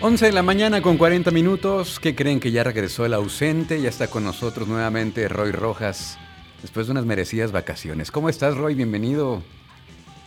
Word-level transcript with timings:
De 0.00 0.32
la 0.32 0.42
mañana 0.42 0.80
con 0.80 0.96
40 0.96 1.30
minutos. 1.32 2.00
¿Qué 2.00 2.14
creen 2.14 2.40
que 2.40 2.50
ya 2.50 2.64
regresó 2.64 3.04
el 3.04 3.12
ausente? 3.12 3.82
Ya 3.82 3.90
está 3.90 4.08
con 4.08 4.24
nosotros 4.24 4.66
nuevamente 4.66 5.28
Roy 5.28 5.52
Rojas, 5.52 6.18
después 6.62 6.86
de 6.86 6.92
unas 6.92 7.04
merecidas 7.04 7.52
vacaciones. 7.52 8.10
¿Cómo 8.10 8.30
estás, 8.30 8.56
Roy? 8.56 8.74
Bienvenido. 8.74 9.42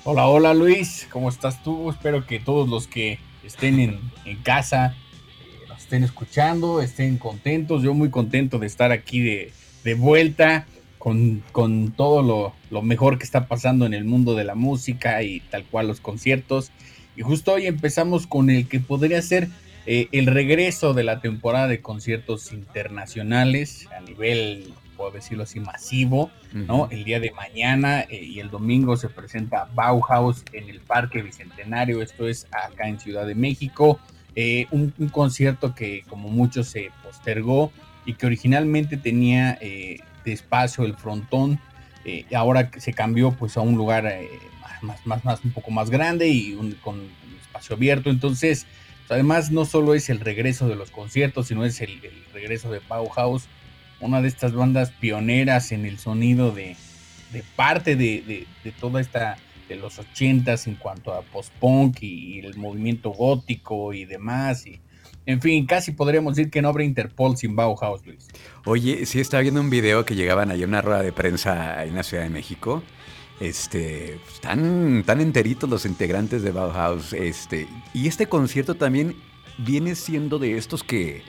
Hola, 0.04 0.28
hola 0.28 0.54
Luis, 0.54 1.08
¿cómo 1.10 1.30
estás 1.30 1.64
tú? 1.64 1.90
Espero 1.90 2.28
que 2.28 2.40
todos 2.40 2.70
los 2.70 2.86
que 2.86 3.18
estén 3.44 3.80
en, 3.80 4.38
casa 4.44 4.94
eh, 4.94 5.68
nos 5.68 5.80
estén 5.80 6.04
escuchando, 6.04 6.80
estén 6.82 7.18
contentos. 7.18 7.82
Yo 7.82 7.96
muy 7.96 8.12
contento 8.12 8.60
de 8.60 8.68
estar 8.68 8.92
aquí 8.92 9.20
de, 9.20 9.94
vuelta 9.96 10.68
con, 11.00 11.44
con 11.52 11.92
todo 11.92 12.54
lo 12.70 12.82
mejor 12.84 13.18
que 13.18 13.24
está 13.24 13.48
pasando 13.48 13.88
en 13.88 13.96
el 13.96 14.06
mundo 14.06 14.36
de 14.36 14.44
la 14.44 14.54
música 14.54 15.24
y 15.24 15.40
tal 15.40 15.64
cual 15.66 15.88
los 15.88 16.02
conciertos. 16.02 16.72
Y 17.16 17.22
justo 17.22 17.54
hoy 17.54 17.68
empezamos 17.68 18.28
con 18.28 18.50
el 18.50 18.68
que 18.68 18.80
podría 18.80 19.22
ser 19.22 19.50
eh, 19.86 20.08
el 20.12 20.28
regreso 20.28 20.94
de 20.94 21.04
la 21.04 21.22
temporada 21.22 21.68
de 21.68 21.82
conciertos 21.82 22.54
internacionales 22.54 23.88
a 23.98 24.02
nivel, 24.02 24.74
puedo 24.96 25.12
decirlo 25.12 25.44
así, 25.44 25.60
masivo, 25.60 26.30
¿no? 26.54 26.88
El 26.92 27.04
día 27.04 27.20
de 27.20 27.32
mañana 27.32 28.02
eh, 28.02 28.24
y 28.24 28.40
el 28.40 28.52
domingo 28.52 28.96
se 28.96 29.10
presenta 29.10 29.68
Bauhaus 29.74 30.44
en 30.54 30.70
el 30.70 30.82
Parque 30.82 31.24
Bicentenario, 31.24 32.02
esto 32.02 32.28
es 32.28 32.46
acá 32.52 32.88
en 32.88 33.00
Ciudad 33.00 33.26
de 33.26 33.36
México. 33.36 34.00
Eh, 34.36 34.68
un, 34.72 34.92
concierto 35.12 35.76
que 35.76 36.04
como 36.08 36.30
mucho 36.30 36.64
se 36.64 36.92
postergó 37.04 37.72
y 38.06 38.14
que 38.14 38.28
originalmente 38.28 38.98
tenía 38.98 39.58
de 39.60 40.02
espacio 40.26 40.86
el 40.86 40.96
frontón, 40.96 41.60
ahora 42.34 42.72
se 42.78 42.94
cambió 42.94 43.32
pues 43.32 43.58
a 43.58 43.62
un 43.62 43.76
lugar 43.76 44.06
más, 44.84 45.06
más, 45.06 45.24
más, 45.24 45.44
un 45.44 45.52
poco 45.52 45.72
más 45.72 45.90
grande 45.90 46.28
y 46.28 46.54
con 46.82 47.02
espacio 47.42 47.76
abierto, 47.76 48.10
entonces 48.10 48.66
Además, 49.12 49.52
no 49.52 49.66
solo 49.66 49.94
es 49.94 50.10
el 50.10 50.22
regreso 50.22 50.70
de 50.70 50.78
los 50.78 50.90
conciertos, 50.90 51.48
sino 51.48 51.66
es 51.66 51.82
el, 51.82 52.00
regreso 52.34 52.72
de 52.72 52.80
Bauhaus, 52.88 53.44
una 54.00 54.22
de 54.22 54.30
estas 54.30 54.54
bandas 54.54 54.92
pioneras 54.92 55.74
en 55.74 55.86
el 55.86 56.00
sonido 56.00 56.52
de, 56.52 56.78
parte 57.58 57.98
de, 57.98 58.48
toda 58.80 59.02
esta 59.02 59.38
de 59.68 59.76
los 59.76 60.00
ochentas 60.00 60.66
en 60.66 60.76
cuanto 60.76 61.14
a 61.14 61.24
post-punk 61.24 62.02
y, 62.02 62.40
el 62.40 62.56
movimiento 62.56 63.10
gótico 63.10 63.92
y 63.92 64.06
demás. 64.06 64.66
Y, 64.66 64.80
en 65.26 65.42
fin, 65.42 65.66
casi 65.66 65.92
podríamos 65.92 66.38
decir 66.38 66.50
que 66.50 66.62
no 66.62 66.70
habrá 66.70 66.86
Interpol 66.86 67.36
sin 67.36 67.54
Bauhaus, 67.54 68.06
Luis. 68.06 68.30
Oye, 68.64 69.06
sí 69.06 69.20
estaba 69.20 69.42
viendo 69.42 69.60
un 69.60 69.70
video 69.70 70.06
que 70.06 70.16
llegaban 70.16 70.52
ahí 70.52 70.64
a 70.64 70.68
una 70.68 70.82
rueda 70.82 71.02
de 71.02 71.12
prensa 71.12 71.84
en 71.84 71.96
la 71.96 72.04
Ciudad 72.04 72.24
de 72.24 72.30
México 72.30 72.82
este, 73.42 74.20
están 74.32 75.04
tan 75.04 75.20
enteritos 75.20 75.68
los 75.68 75.86
integrantes 75.86 76.44
de 76.44 76.52
Bauhaus. 76.52 77.12
Este, 77.14 77.68
y 77.92 78.08
este 78.08 78.28
concierto 78.28 78.76
también 78.76 79.16
viene 79.58 79.96
siendo 79.96 80.38
de 80.38 80.58
estos 80.58 80.84
que 80.84 81.24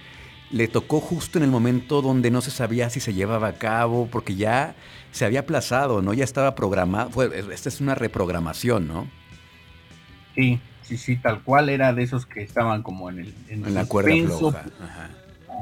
le 0.51 0.69
tocó 0.69 1.01
justo 1.01 1.39
en 1.39 1.45
el 1.45 1.51
momento 1.51 2.03
donde 2.03 2.31
no 2.31 2.43
se 2.43 2.51
sabía 2.51 2.91
si 2.91 3.01
se 3.01 3.15
llevaba 3.15 3.49
a 3.49 3.55
cabo, 3.55 4.09
porque 4.13 4.35
ya 4.35 4.77
se 5.11 5.25
había 5.25 5.41
aplazado, 5.41 6.03
¿no? 6.03 6.13
Ya 6.13 6.25
estaba 6.25 6.55
programado. 6.55 7.23
esta 7.51 7.71
es 7.71 7.81
una 7.81 7.95
reprogramación, 7.95 8.87
¿no? 8.87 9.09
Sí, 10.35 10.61
sí, 10.83 10.99
sí, 10.99 11.17
tal 11.17 11.43
cual 11.43 11.71
era 11.71 11.95
de 11.95 12.03
esos 12.03 12.27
que 12.27 12.43
estaban 12.43 12.83
como 12.83 13.09
en 13.09 13.21
el 13.21 13.35
en, 13.49 13.75
la 13.75 13.87
cuerda 13.87 14.15
floja. 14.27 14.65
Ajá. 14.83 15.11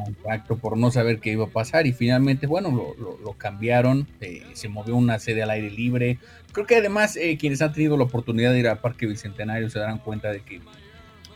Exacto, 0.08 0.56
por 0.56 0.76
no 0.76 0.90
saber 0.90 1.20
qué 1.20 1.32
iba 1.32 1.46
a 1.46 1.48
pasar 1.48 1.86
y 1.86 1.92
finalmente, 1.92 2.46
bueno, 2.46 2.94
lo, 2.98 3.32
cambiaron, 3.34 4.06
eh, 4.20 4.42
se 4.54 4.68
movió 4.68 4.96
una 4.96 5.18
sede 5.18 5.42
al 5.42 5.50
aire 5.50 5.70
libre. 5.70 6.18
Creo 6.52 6.66
que 6.66 6.76
además 6.76 7.16
eh, 7.16 7.36
quienes 7.38 7.62
han 7.62 7.72
tenido 7.72 7.96
la 7.96 8.04
oportunidad 8.04 8.52
de 8.52 8.60
ir 8.60 8.68
al 8.68 8.78
Parque 8.78 9.06
Bicentenario 9.06 9.70
se 9.70 9.78
darán 9.78 9.98
cuenta 9.98 10.30
de 10.30 10.40
que 10.40 10.60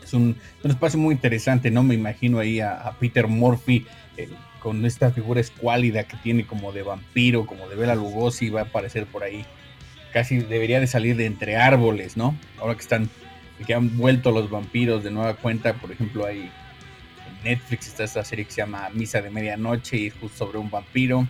es 0.03 0.13
un, 0.13 0.35
espacio 0.63 0.99
muy 0.99 1.13
interesante, 1.15 1.71
¿no? 1.71 1.83
Me 1.83 1.95
imagino 1.95 2.39
ahí 2.39 2.59
a, 2.59 2.95
Peter 2.99 3.27
Murphy 3.27 3.85
eh, 4.17 4.29
con 4.59 4.85
esta 4.85 5.11
figura 5.11 5.41
escuálida 5.41 6.03
que 6.03 6.17
tiene 6.17 6.45
como 6.45 6.71
de 6.71 6.83
vampiro, 6.83 7.45
como 7.45 7.67
de 7.67 7.75
Bela 7.75 7.95
Lugosi, 7.95 8.49
va 8.49 8.61
a 8.61 8.63
aparecer 8.65 9.05
por 9.05 9.23
ahí. 9.23 9.45
Casi 10.13 10.37
debería 10.37 10.79
de 10.79 10.87
salir 10.87 11.17
de 11.17 11.25
entre 11.25 11.57
árboles, 11.57 12.17
¿no? 12.17 12.37
Ahora 12.59 12.75
que 12.75 12.81
están, 12.81 13.09
que 13.65 13.73
han 13.73 13.97
vuelto 13.97 14.31
los 14.31 14.49
vampiros 14.49 15.03
de 15.03 15.11
nueva 15.11 15.35
cuenta, 15.35 15.73
por 15.73 15.91
ejemplo, 15.91 16.25
hay 16.25 16.49
Netflix 17.45 17.87
está 17.87 18.03
esta 18.03 18.25
serie 18.25 18.43
que 18.43 18.51
se 18.51 18.57
llama 18.57 18.89
Misa 18.93 19.21
de 19.21 19.29
Medianoche 19.29 19.97
y 19.97 20.09
justo 20.09 20.45
sobre 20.45 20.57
un 20.57 20.69
vampiro. 20.69 21.27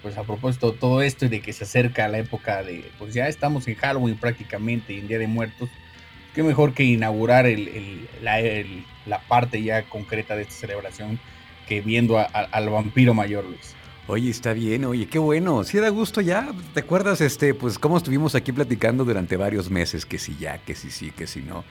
Pues 0.00 0.16
a 0.16 0.22
propósito 0.22 0.70
de 0.70 0.78
todo 0.78 1.02
esto 1.02 1.26
y 1.26 1.28
de 1.28 1.40
que 1.40 1.52
se 1.52 1.64
acerca 1.64 2.06
la 2.06 2.18
época 2.18 2.62
de, 2.62 2.88
pues 2.98 3.12
ya 3.12 3.26
estamos 3.26 3.66
en 3.66 3.74
Halloween 3.74 4.16
prácticamente 4.16 4.94
y 4.94 5.00
en 5.00 5.08
Día 5.08 5.18
de 5.18 5.26
Muertos, 5.26 5.68
qué 6.34 6.44
mejor 6.44 6.72
que 6.72 6.84
inaugurar 6.84 7.46
la, 8.22 9.20
parte 9.26 9.60
ya 9.60 9.82
concreta 9.82 10.36
de 10.36 10.42
esta 10.42 10.54
celebración 10.54 11.18
que 11.66 11.80
viendo 11.80 12.16
al 12.18 12.70
vampiro 12.70 13.12
mayor, 13.12 13.44
Luis. 13.44 13.74
Oye, 14.06 14.30
está 14.30 14.54
bien, 14.54 14.84
oye, 14.86 15.06
qué 15.06 15.18
bueno. 15.18 15.64
Sí 15.64 15.78
da 15.78 15.90
gusto 15.90 16.22
ya. 16.22 16.48
¿Te 16.72 16.80
acuerdas, 16.80 17.20
este, 17.20 17.52
pues, 17.52 17.78
cómo 17.78 17.98
estuvimos 17.98 18.34
aquí 18.34 18.52
platicando 18.52 19.04
durante 19.04 19.36
varios 19.36 19.68
meses? 19.68 20.06
Que 20.06 20.18
sí 20.18 20.34
ya, 20.40 20.56
que 20.58 20.74
sí 20.74 20.90
sí, 20.90 21.10
que 21.10 21.26
sí 21.26 21.44
no. 21.46 21.64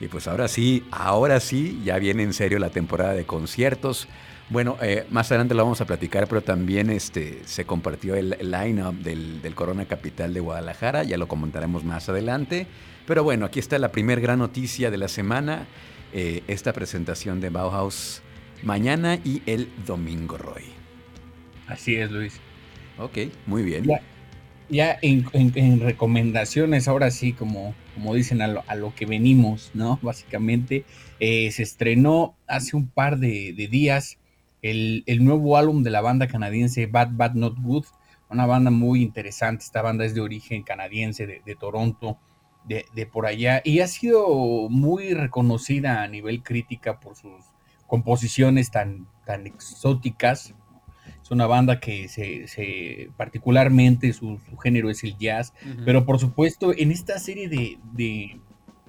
Y 0.00 0.08
pues 0.08 0.28
ahora 0.28 0.48
sí, 0.48 0.84
ahora 0.90 1.40
sí, 1.40 1.80
ya 1.84 1.98
viene 1.98 2.22
en 2.22 2.32
serio 2.32 2.58
la 2.58 2.70
temporada 2.70 3.14
de 3.14 3.24
conciertos. 3.24 4.08
Bueno, 4.50 4.76
eh, 4.80 5.06
más 5.10 5.30
adelante 5.30 5.54
lo 5.54 5.64
vamos 5.64 5.80
a 5.80 5.86
platicar, 5.86 6.28
pero 6.28 6.42
también 6.42 6.90
este, 6.90 7.40
se 7.46 7.64
compartió 7.64 8.14
el, 8.14 8.36
line-up 8.40 8.94
del, 8.94 9.54
Corona 9.54 9.86
Capital 9.86 10.34
de 10.34 10.40
Guadalajara, 10.40 11.02
ya 11.02 11.16
lo 11.16 11.28
comentaremos 11.28 11.84
más 11.84 12.08
adelante. 12.08 12.66
Pero 13.06 13.24
bueno, 13.24 13.46
aquí 13.46 13.58
está 13.58 13.78
la 13.78 13.90
primer 13.90 14.20
gran 14.20 14.38
noticia 14.38 14.90
de 14.90 14.98
la 14.98 15.08
semana, 15.08 15.66
eh, 16.12 16.42
esta 16.46 16.72
presentación 16.72 17.40
de 17.40 17.50
Bauhaus 17.50 18.22
mañana 18.62 19.18
y 19.24 19.42
el 19.46 19.68
domingo, 19.86 20.36
Roy. 20.36 20.64
Así 21.66 21.96
es, 21.96 22.10
Luis. 22.10 22.40
Ok, 22.98 23.18
muy 23.46 23.62
bien 23.62 23.84
ya 23.84 24.00
en, 24.70 25.80
recomendaciones, 25.80 26.88
ahora 26.88 27.10
sí, 27.10 27.32
como, 27.32 27.74
como 27.94 28.14
dicen 28.14 28.42
a 28.42 28.74
lo, 28.74 28.94
que 28.94 29.06
venimos, 29.06 29.70
¿no? 29.74 29.98
Básicamente, 30.02 30.84
eh, 31.20 31.50
se 31.52 31.62
estrenó 31.62 32.36
hace 32.46 32.76
un 32.76 32.88
par 32.88 33.18
de, 33.18 33.52
días 33.70 34.18
el, 34.62 35.04
nuevo 35.20 35.56
álbum 35.56 35.82
de 35.82 35.90
la 35.90 36.00
banda 36.00 36.26
canadiense 36.26 36.86
Bad 36.86 37.10
Bad 37.12 37.34
Not 37.34 37.58
Good, 37.60 37.86
una 38.28 38.46
banda 38.46 38.70
muy 38.70 39.02
interesante, 39.02 39.64
esta 39.64 39.82
banda 39.82 40.04
es 40.04 40.14
de 40.14 40.20
origen 40.20 40.62
canadiense, 40.62 41.26
de, 41.26 41.54
Toronto, 41.54 42.18
de, 42.64 42.84
de, 42.94 43.06
por 43.06 43.26
allá, 43.26 43.62
y 43.64 43.80
ha 43.80 43.86
sido 43.86 44.68
muy 44.68 45.14
reconocida 45.14 46.02
a 46.02 46.08
nivel 46.08 46.42
crítica 46.42 46.98
por 46.98 47.14
sus 47.14 47.44
composiciones 47.86 48.72
tan, 48.72 49.06
tan 49.24 49.46
exóticas, 49.46 50.54
es 51.26 51.32
una 51.32 51.46
banda 51.48 51.80
que 51.80 52.06
se, 52.06 53.10
particularmente 53.16 54.12
su, 54.12 54.38
género 54.62 54.90
es 54.90 55.02
el 55.02 55.18
jazz, 55.18 55.52
pero 55.84 56.06
por 56.06 56.20
supuesto 56.20 56.72
en 56.72 56.92
esta 56.92 57.18
serie 57.18 57.48
de, 57.48 58.40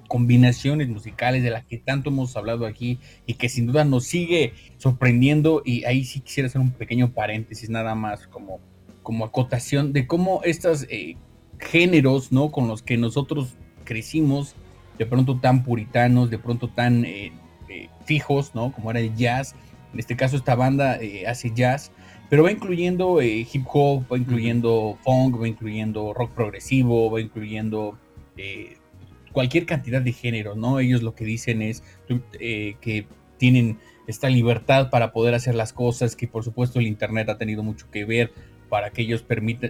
combinaciones 0.06 0.88
musicales 0.88 1.42
de 1.42 1.50
las 1.50 1.66
que 1.66 1.76
tanto 1.76 2.08
hemos 2.08 2.34
hablado 2.34 2.64
aquí 2.64 2.98
y 3.26 3.34
que 3.34 3.50
sin 3.50 3.66
duda 3.66 3.84
nos 3.84 4.04
sigue 4.04 4.54
sorprendiendo. 4.78 5.60
Y 5.66 5.84
ahí 5.84 6.02
sí 6.06 6.20
quisiera 6.20 6.46
hacer 6.46 6.62
un 6.62 6.70
pequeño 6.70 7.12
paréntesis 7.12 7.68
nada 7.68 7.94
más 7.94 8.26
como, 8.26 8.58
como 9.02 9.26
acotación 9.26 9.92
de 9.92 10.06
cómo 10.06 10.40
estos 10.44 10.86
eh, 10.88 11.16
géneros, 11.58 12.32
¿no? 12.32 12.50
Con 12.50 12.68
los 12.68 12.82
que 12.82 12.96
nosotros 12.96 13.58
crecimos, 13.84 14.54
de 14.96 15.04
pronto 15.04 15.40
tan 15.40 15.62
puritanos, 15.62 16.30
de 16.30 16.38
pronto 16.38 16.68
tan 16.68 17.04
eh, 17.04 17.32
eh, 17.68 17.90
fijos, 18.06 18.54
¿no? 18.54 18.72
Como 18.72 18.90
era 18.90 19.00
el 19.00 19.14
jazz. 19.14 19.54
En 19.92 19.98
este 19.98 20.16
caso 20.16 20.36
esta 20.36 20.54
banda 20.54 21.00
hace 21.26 21.52
jazz, 21.54 21.92
pero 22.28 22.42
va 22.42 22.52
incluyendo 22.52 23.22
hip 23.22 23.64
hop, 23.72 24.04
va 24.12 24.18
incluyendo 24.18 24.98
funk, 25.02 25.40
va 25.40 25.48
incluyendo 25.48 26.12
rock 26.12 26.32
progresivo, 26.32 27.10
va 27.10 27.20
incluyendo 27.20 27.98
cualquier 29.32 29.66
cantidad 29.66 30.02
de 30.02 30.12
género, 30.12 30.54
¿no? 30.54 30.80
Ellos 30.80 31.02
lo 31.02 31.14
que 31.14 31.24
dicen 31.24 31.62
es 31.62 31.82
eh, 32.40 32.76
que 32.80 33.06
tienen 33.36 33.78
esta 34.06 34.28
libertad 34.28 34.90
para 34.90 35.12
poder 35.12 35.34
hacer 35.34 35.54
las 35.54 35.72
cosas, 35.72 36.16
que 36.16 36.26
por 36.26 36.44
supuesto 36.44 36.80
el 36.80 36.86
Internet 36.86 37.28
ha 37.28 37.38
tenido 37.38 37.62
mucho 37.62 37.90
que 37.90 38.04
ver 38.04 38.32
para 38.68 38.90
que 38.90 39.02
ellos 39.02 39.24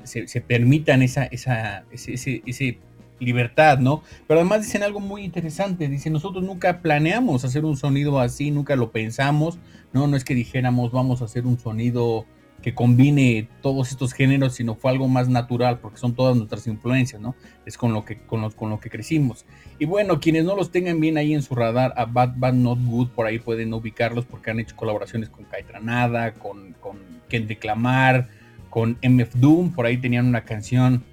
se, 0.04 0.40
permitan 0.40 1.02
esa, 1.02 1.24
esa 1.24 1.84
ese, 1.90 2.78
libertad, 3.20 3.78
¿no? 3.78 4.02
Pero 4.26 4.40
además 4.40 4.62
dicen 4.62 4.82
algo 4.82 5.00
muy 5.00 5.22
interesante, 5.22 5.88
dicen, 5.88 6.12
nosotros 6.12 6.44
nunca 6.44 6.80
planeamos 6.80 7.44
hacer 7.44 7.64
un 7.64 7.76
sonido 7.76 8.20
así, 8.20 8.50
nunca 8.50 8.76
lo 8.76 8.92
pensamos, 8.92 9.58
¿no? 9.92 10.06
No 10.06 10.16
es 10.16 10.24
que 10.24 10.34
dijéramos 10.34 10.92
vamos 10.92 11.20
a 11.20 11.24
hacer 11.24 11.44
un 11.44 11.58
sonido 11.58 12.26
que 12.62 12.74
combine 12.74 13.48
todos 13.62 13.90
estos 13.90 14.12
géneros, 14.12 14.54
sino 14.54 14.74
fue 14.74 14.90
algo 14.90 15.06
más 15.06 15.28
natural, 15.28 15.78
porque 15.78 15.98
son 15.98 16.14
todas 16.14 16.36
nuestras 16.36 16.66
influencias, 16.66 17.20
¿no? 17.20 17.36
Es 17.64 17.78
con 17.78 17.92
lo 17.92 18.04
que, 18.04 18.18
con 18.18 18.50
con 18.50 18.70
lo 18.70 18.80
que 18.80 18.90
crecimos. 18.90 19.46
Y 19.78 19.84
bueno, 19.84 20.18
quienes 20.18 20.44
no 20.44 20.56
los 20.56 20.72
tengan 20.72 20.98
bien 20.98 21.18
ahí 21.18 21.34
en 21.34 21.42
su 21.42 21.54
radar, 21.54 21.94
a 21.96 22.04
Bad 22.04 22.34
Bad 22.36 22.54
Not 22.54 22.80
Good, 22.84 23.08
por 23.10 23.26
ahí 23.26 23.38
pueden 23.38 23.72
ubicarlos 23.72 24.24
porque 24.24 24.50
han 24.50 24.58
hecho 24.58 24.74
colaboraciones 24.74 25.28
con 25.28 25.44
Caetranada, 25.44 26.34
con, 26.34 26.72
con 26.80 26.98
Kendrick 27.28 27.64
Lamar, 27.64 28.28
con 28.70 28.98
MF 29.02 29.34
Doom, 29.36 29.72
por 29.72 29.86
ahí 29.86 29.96
tenían 29.96 30.26
una 30.26 30.44
canción 30.44 31.04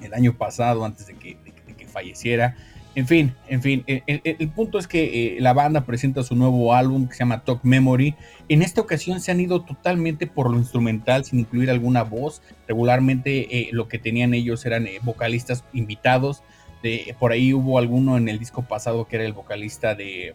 el 0.00 0.14
año 0.14 0.36
pasado, 0.36 0.84
antes 0.84 1.06
de 1.06 1.14
que, 1.14 1.36
de 1.66 1.74
que 1.74 1.86
falleciera, 1.86 2.56
en 2.96 3.06
fin, 3.06 3.34
en 3.46 3.60
fin, 3.60 3.84
eh, 3.86 4.02
eh, 4.06 4.36
el, 4.38 4.48
punto 4.48 4.78
es 4.78 4.88
que 4.88 5.36
eh, 5.36 5.36
la 5.38 5.52
banda 5.52 5.84
presenta 5.84 6.22
su 6.22 6.34
nuevo 6.34 6.72
álbum 6.72 7.06
que 7.06 7.12
se 7.12 7.18
llama 7.18 7.44
Talk 7.44 7.62
Memory. 7.62 8.14
En 8.48 8.62
esta 8.62 8.80
ocasión 8.80 9.20
se 9.20 9.30
han 9.30 9.38
ido 9.38 9.60
totalmente 9.66 10.26
por 10.26 10.50
lo 10.50 10.56
instrumental, 10.56 11.22
sin 11.26 11.40
incluir 11.40 11.68
alguna 11.68 12.04
voz. 12.04 12.40
Regularmente 12.66 13.68
lo 13.72 13.86
que 13.86 13.98
tenían 13.98 14.32
ellos 14.32 14.64
eran 14.64 14.88
vocalistas 15.02 15.62
invitados. 15.74 16.42
Por 17.18 17.32
ahí 17.32 17.52
hubo 17.52 17.78
alguno 17.78 18.16
en 18.16 18.30
el 18.30 18.38
disco 18.38 18.62
pasado 18.62 19.06
que 19.06 19.16
era 19.16 19.26
el 19.26 19.34
vocalista 19.34 19.94
de, 19.94 20.34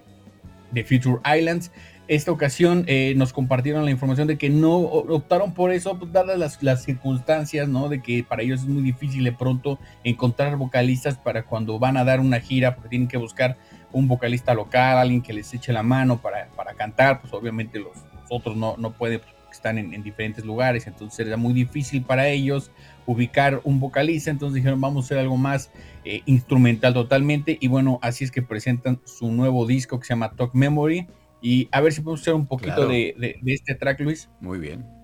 de 0.69 0.83
Future 0.83 1.19
Islands 1.35 1.71
esta 2.11 2.29
ocasión 2.29 2.83
eh, 2.87 3.13
nos 3.15 3.31
compartieron 3.31 3.85
la 3.85 3.91
información 3.91 4.27
de 4.27 4.37
que 4.37 4.49
no 4.49 4.75
optaron 4.75 5.53
por 5.53 5.71
eso, 5.71 5.97
pues, 5.97 6.11
dadas 6.11 6.59
las, 6.61 6.83
circunstancias, 6.83 7.69
¿no? 7.69 7.87
De 7.87 8.01
que 8.01 8.21
para 8.25 8.43
ellos 8.43 8.59
es 8.59 8.67
muy 8.67 8.83
difícil 8.83 9.23
de 9.23 9.31
pronto 9.31 9.79
encontrar 10.03 10.57
vocalistas 10.57 11.17
para 11.17 11.43
cuando 11.43 11.79
van 11.79 11.95
a 11.95 12.03
dar 12.03 12.19
una 12.19 12.41
gira, 12.41 12.75
porque 12.75 12.89
tienen 12.89 13.07
que 13.07 13.15
buscar 13.15 13.57
un 13.93 14.09
vocalista 14.09 14.53
local, 14.53 14.97
alguien 14.97 15.21
que 15.21 15.31
les 15.31 15.53
eche 15.53 15.71
la 15.71 15.83
mano 15.83 16.21
para, 16.21 16.49
cantar, 16.75 17.21
pues 17.21 17.31
obviamente 17.31 17.79
los, 17.79 17.93
otros 18.29 18.57
no, 18.57 18.75
no 18.77 18.91
pueden, 18.91 19.21
pues, 19.21 19.33
están 19.49 19.77
en, 19.77 20.03
diferentes 20.03 20.43
lugares, 20.43 20.87
entonces 20.87 21.25
era 21.25 21.37
muy 21.37 21.53
difícil 21.53 22.03
para 22.03 22.27
ellos 22.27 22.71
ubicar 23.05 23.61
un 23.63 23.79
vocalista, 23.79 24.31
entonces 24.31 24.55
dijeron 24.55 24.81
vamos 24.81 25.05
a 25.05 25.07
hacer 25.07 25.19
algo 25.19 25.37
más 25.37 25.71
eh, 26.03 26.23
instrumental 26.25 26.93
totalmente 26.93 27.57
y 27.61 27.67
bueno, 27.67 27.99
así 28.01 28.25
es 28.25 28.31
que 28.31 28.41
presentan 28.41 28.99
su 29.05 29.31
nuevo 29.31 29.65
disco 29.65 29.97
que 29.97 30.07
se 30.07 30.13
llama 30.13 30.31
Talk 30.31 30.53
Memory 30.53 31.07
y 31.41 31.67
a 31.71 31.81
ver 31.81 31.93
si 31.93 32.01
podemos 32.01 32.21
hacer 32.21 32.33
un 32.33 32.47
poquito 32.47 32.87
de, 32.87 33.15
de 33.41 33.53
este 33.53 33.75
track, 33.75 33.99
Luis. 34.01 34.29
Muy 34.39 34.59
bien. 34.59 35.00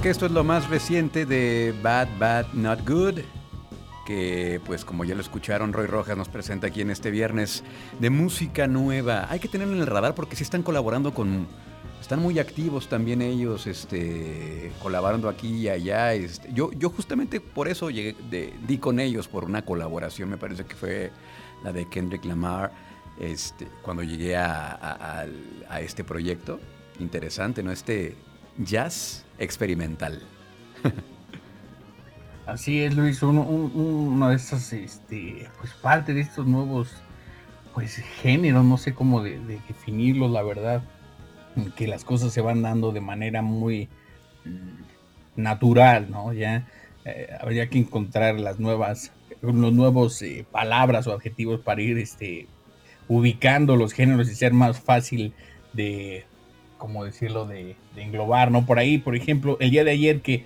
Que 0.00 0.10
esto 0.10 0.26
es 0.26 0.32
lo 0.32 0.44
más 0.44 0.68
reciente 0.68 1.26
de 1.26 1.74
Bad 1.82 2.08
Bad 2.18 2.52
Not 2.52 2.86
Good, 2.86 3.20
que 4.04 4.60
pues 4.66 4.84
como 4.84 5.04
ya 5.04 5.14
lo 5.14 5.20
escucharon, 5.20 5.72
Roy 5.72 5.86
Rojas 5.86 6.16
nos 6.16 6.28
presenta 6.28 6.66
aquí 6.66 6.80
en 6.80 6.90
este 6.90 7.10
viernes 7.10 7.62
de 7.98 8.10
música 8.10 8.66
nueva. 8.66 9.26
Hay 9.30 9.38
que 9.38 9.48
tenerlo 9.48 9.74
en 9.74 9.80
el 9.80 9.86
radar 9.86 10.14
porque 10.14 10.36
sí 10.36 10.42
están 10.42 10.62
colaborando 10.62 11.14
con... 11.14 11.46
Están 12.00 12.20
muy 12.20 12.38
activos 12.38 12.88
también 12.88 13.22
ellos, 13.22 13.66
este, 13.66 14.70
colaborando 14.82 15.28
aquí 15.28 15.52
y 15.54 15.68
allá. 15.68 16.14
Este, 16.14 16.52
yo, 16.52 16.70
yo 16.72 16.90
justamente 16.90 17.40
por 17.40 17.68
eso 17.68 17.88
llegué, 17.88 18.16
di 18.66 18.78
con 18.78 19.00
ellos 19.00 19.28
por 19.28 19.44
una 19.44 19.64
colaboración, 19.64 20.28
me 20.28 20.36
parece 20.36 20.64
que 20.64 20.74
fue 20.74 21.10
la 21.64 21.72
de 21.72 21.88
Kendrick 21.88 22.24
Lamar, 22.24 22.72
este, 23.18 23.68
cuando 23.82 24.02
llegué 24.02 24.36
a 24.36 25.26
este 25.80 26.04
proyecto. 26.04 26.60
Interesante, 26.98 27.62
¿no? 27.62 27.72
Este 27.72 28.16
jazz 28.58 29.25
experimental. 29.38 30.22
Así 32.46 32.80
es, 32.80 32.94
Luis, 32.94 33.22
uno, 33.24 34.28
de 34.28 34.36
esas, 34.36 34.72
este, 34.72 35.48
pues 35.58 35.72
parte 35.74 36.14
de 36.14 36.20
estos 36.20 36.46
nuevos, 36.46 36.94
pues 37.74 37.96
géneros, 38.22 38.64
no 38.64 38.78
sé 38.78 38.94
cómo 38.94 39.20
de, 39.20 39.40
definirlos, 39.66 40.30
la 40.30 40.42
verdad, 40.42 40.82
que 41.74 41.88
las 41.88 42.04
cosas 42.04 42.32
se 42.32 42.40
van 42.40 42.62
dando 42.62 42.92
de 42.92 43.00
manera 43.00 43.42
muy 43.42 43.88
mm, 44.44 45.42
natural, 45.42 46.08
¿no? 46.08 46.32
Ya 46.32 46.68
eh, 47.04 47.28
habría 47.40 47.68
que 47.68 47.78
encontrar 47.78 48.38
las 48.38 48.60
nuevas, 48.60 49.10
los 49.42 49.72
nuevos 49.72 50.22
eh, 50.22 50.46
palabras 50.50 51.08
o 51.08 51.12
adjetivos 51.12 51.60
para 51.60 51.82
ir, 51.82 51.98
este, 51.98 52.46
ubicando 53.08 53.74
los 53.74 53.92
géneros 53.92 54.30
y 54.30 54.36
ser 54.36 54.52
más 54.52 54.78
fácil 54.80 55.34
de, 55.72 56.26
como 56.78 57.04
decirlo, 57.04 57.46
de, 57.46 57.76
englobar, 57.96 58.50
¿no? 58.50 58.66
Por 58.66 58.78
ahí, 58.78 58.98
por 58.98 59.16
ejemplo, 59.16 59.56
el 59.60 59.70
día 59.70 59.84
de 59.84 59.92
ayer 59.92 60.20
que 60.20 60.34
eh, 60.34 60.44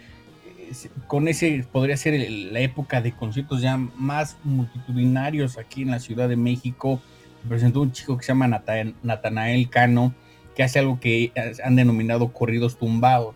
con 1.06 1.28
ese 1.28 1.64
podría 1.70 1.96
ser 1.96 2.30
la 2.30 2.60
época 2.60 3.00
de 3.00 3.12
conciertos 3.12 3.60
ya 3.60 3.76
más 3.76 4.36
multitudinarios 4.44 5.58
aquí 5.58 5.82
en 5.82 5.90
la 5.90 6.00
Ciudad 6.00 6.28
de 6.28 6.36
México, 6.36 7.00
presentó 7.48 7.80
un 7.80 7.92
chico 7.92 8.16
que 8.16 8.24
se 8.24 8.28
llama 8.28 8.48
Natanael 9.02 9.70
Cano, 9.70 10.14
que 10.54 10.62
hace 10.62 10.78
algo 10.78 11.00
que 11.00 11.32
han 11.64 11.76
denominado 11.76 12.32
corridos 12.32 12.78
tumbados, 12.78 13.34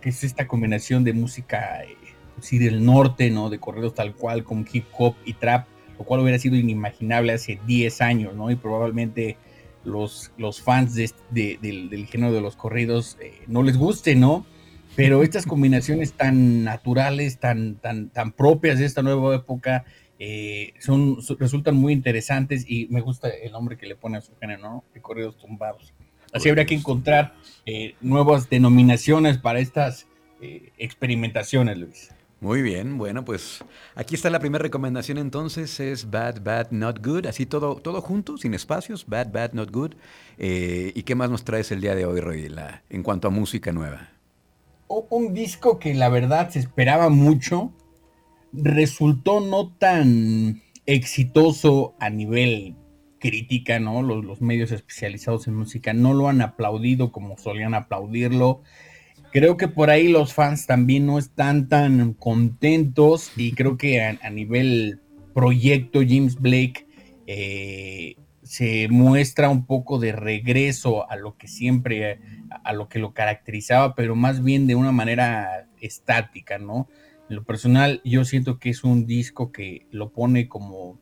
que 0.00 0.10
es 0.10 0.24
esta 0.24 0.46
combinación 0.46 1.04
de 1.04 1.14
música 1.14 1.82
eh, 1.84 1.96
sí, 2.40 2.58
del 2.58 2.84
norte, 2.84 3.30
¿no? 3.30 3.48
De 3.48 3.58
corridos 3.58 3.94
tal 3.94 4.14
cual, 4.14 4.44
con 4.44 4.66
hip 4.70 4.84
hop 4.92 5.14
y 5.24 5.34
trap, 5.34 5.66
lo 5.98 6.04
cual 6.04 6.20
hubiera 6.20 6.38
sido 6.38 6.56
inimaginable 6.56 7.32
hace 7.32 7.58
10 7.66 8.00
años, 8.02 8.34
¿no? 8.34 8.50
Y 8.50 8.56
probablemente 8.56 9.38
los, 9.84 10.32
los 10.38 10.60
fans 10.60 10.94
de, 10.94 11.12
del, 11.30 12.06
género 12.06 12.32
de 12.32 12.40
los 12.40 12.56
corridos 12.56 13.16
eh, 13.20 13.42
no 13.46 13.62
les 13.62 13.76
guste, 13.76 14.14
¿no? 14.14 14.46
Pero 14.96 15.22
estas 15.22 15.46
combinaciones 15.46 16.12
tan 16.12 16.62
naturales, 16.64 17.38
tan, 17.38 17.76
tan, 17.76 18.10
tan 18.10 18.32
propias 18.32 18.78
de 18.78 18.84
esta 18.84 19.02
nueva 19.02 19.34
época, 19.34 19.84
eh, 20.18 20.72
son, 20.78 21.18
resultan 21.38 21.76
muy 21.76 21.92
interesantes 21.92 22.64
y 22.68 22.86
me 22.90 23.00
gusta 23.00 23.28
el 23.28 23.52
nombre 23.52 23.76
que 23.76 23.86
le 23.86 23.96
pone 23.96 24.18
a 24.18 24.20
su 24.20 24.32
género, 24.36 24.62
¿no? 24.62 24.84
De 24.94 25.00
corridos 25.00 25.36
tumbados. 25.36 25.92
Así 26.32 26.48
habría 26.48 26.66
que 26.66 26.74
encontrar 26.74 27.34
eh, 27.66 27.94
nuevas 28.00 28.48
denominaciones 28.48 29.38
para 29.38 29.60
estas 29.60 30.06
experimentaciones, 30.76 31.78
Luis. 31.78 32.10
Muy 32.40 32.60
bien, 32.60 32.98
bueno, 32.98 33.24
pues 33.24 33.64
aquí 33.94 34.14
está 34.14 34.28
la 34.28 34.38
primera 34.38 34.62
recomendación 34.62 35.16
entonces, 35.18 35.80
es 35.80 36.10
Bad, 36.10 36.42
Bad, 36.42 36.72
Not 36.72 37.04
Good, 37.04 37.26
así 37.26 37.46
todo, 37.46 37.76
todo 37.76 38.02
junto, 38.02 38.36
sin 38.36 38.52
espacios, 38.52 39.06
Bad, 39.06 39.32
Bad, 39.32 39.52
Not 39.52 39.70
Good. 39.70 39.94
Eh, 40.36 40.92
¿Y 40.94 41.02
qué 41.04 41.14
más 41.14 41.30
nos 41.30 41.44
traes 41.44 41.72
el 41.72 41.80
día 41.80 41.94
de 41.94 42.04
hoy, 42.04 42.20
Roy, 42.20 42.54
en 42.90 43.02
cuanto 43.02 43.28
a 43.28 43.30
música 43.30 43.72
nueva? 43.72 44.10
Un 44.88 45.32
disco 45.32 45.78
que 45.78 45.94
la 45.94 46.08
verdad 46.10 46.50
se 46.50 46.58
esperaba 46.58 47.08
mucho, 47.08 47.72
resultó 48.52 49.40
no 49.40 49.72
tan 49.72 50.62
exitoso 50.86 51.94
a 51.98 52.10
nivel 52.10 52.76
crítica, 53.18 53.80
¿no? 53.80 54.02
Los, 54.02 54.42
medios 54.42 54.70
especializados 54.70 55.48
en 55.48 55.54
música 55.54 55.94
no 55.94 56.12
lo 56.12 56.28
han 56.28 56.42
aplaudido 56.42 57.10
como 57.10 57.38
solían 57.38 57.72
aplaudirlo. 57.72 58.60
Creo 59.34 59.56
que 59.56 59.66
por 59.66 59.90
ahí 59.90 60.06
los 60.06 60.32
fans 60.32 60.64
también 60.64 61.06
no 61.06 61.18
están 61.18 61.68
tan 61.68 62.14
contentos 62.14 63.32
y 63.34 63.50
creo 63.50 63.76
que 63.76 64.00
a, 64.00 64.30
nivel 64.30 65.00
proyecto 65.34 66.02
James 66.06 66.36
Blake 66.36 66.86
eh, 67.26 68.14
se 68.44 68.86
muestra 68.90 69.48
un 69.48 69.66
poco 69.66 69.98
de 69.98 70.12
regreso 70.12 71.10
a 71.10 71.16
lo 71.16 71.36
que 71.36 71.48
siempre, 71.48 72.20
a 72.62 72.72
lo 72.74 72.88
que 72.88 73.00
lo 73.00 73.12
caracterizaba, 73.12 73.96
pero 73.96 74.14
más 74.14 74.44
bien 74.44 74.68
de 74.68 74.76
una 74.76 74.92
manera 74.92 75.66
estática, 75.80 76.58
¿no? 76.58 76.88
En 77.28 77.34
lo 77.34 77.42
personal, 77.42 78.02
yo 78.04 78.24
siento 78.24 78.60
que 78.60 78.70
es 78.70 78.84
un 78.84 79.04
disco 79.04 79.50
que 79.50 79.88
lo 79.90 80.12
pone 80.12 80.46
como, 80.46 81.00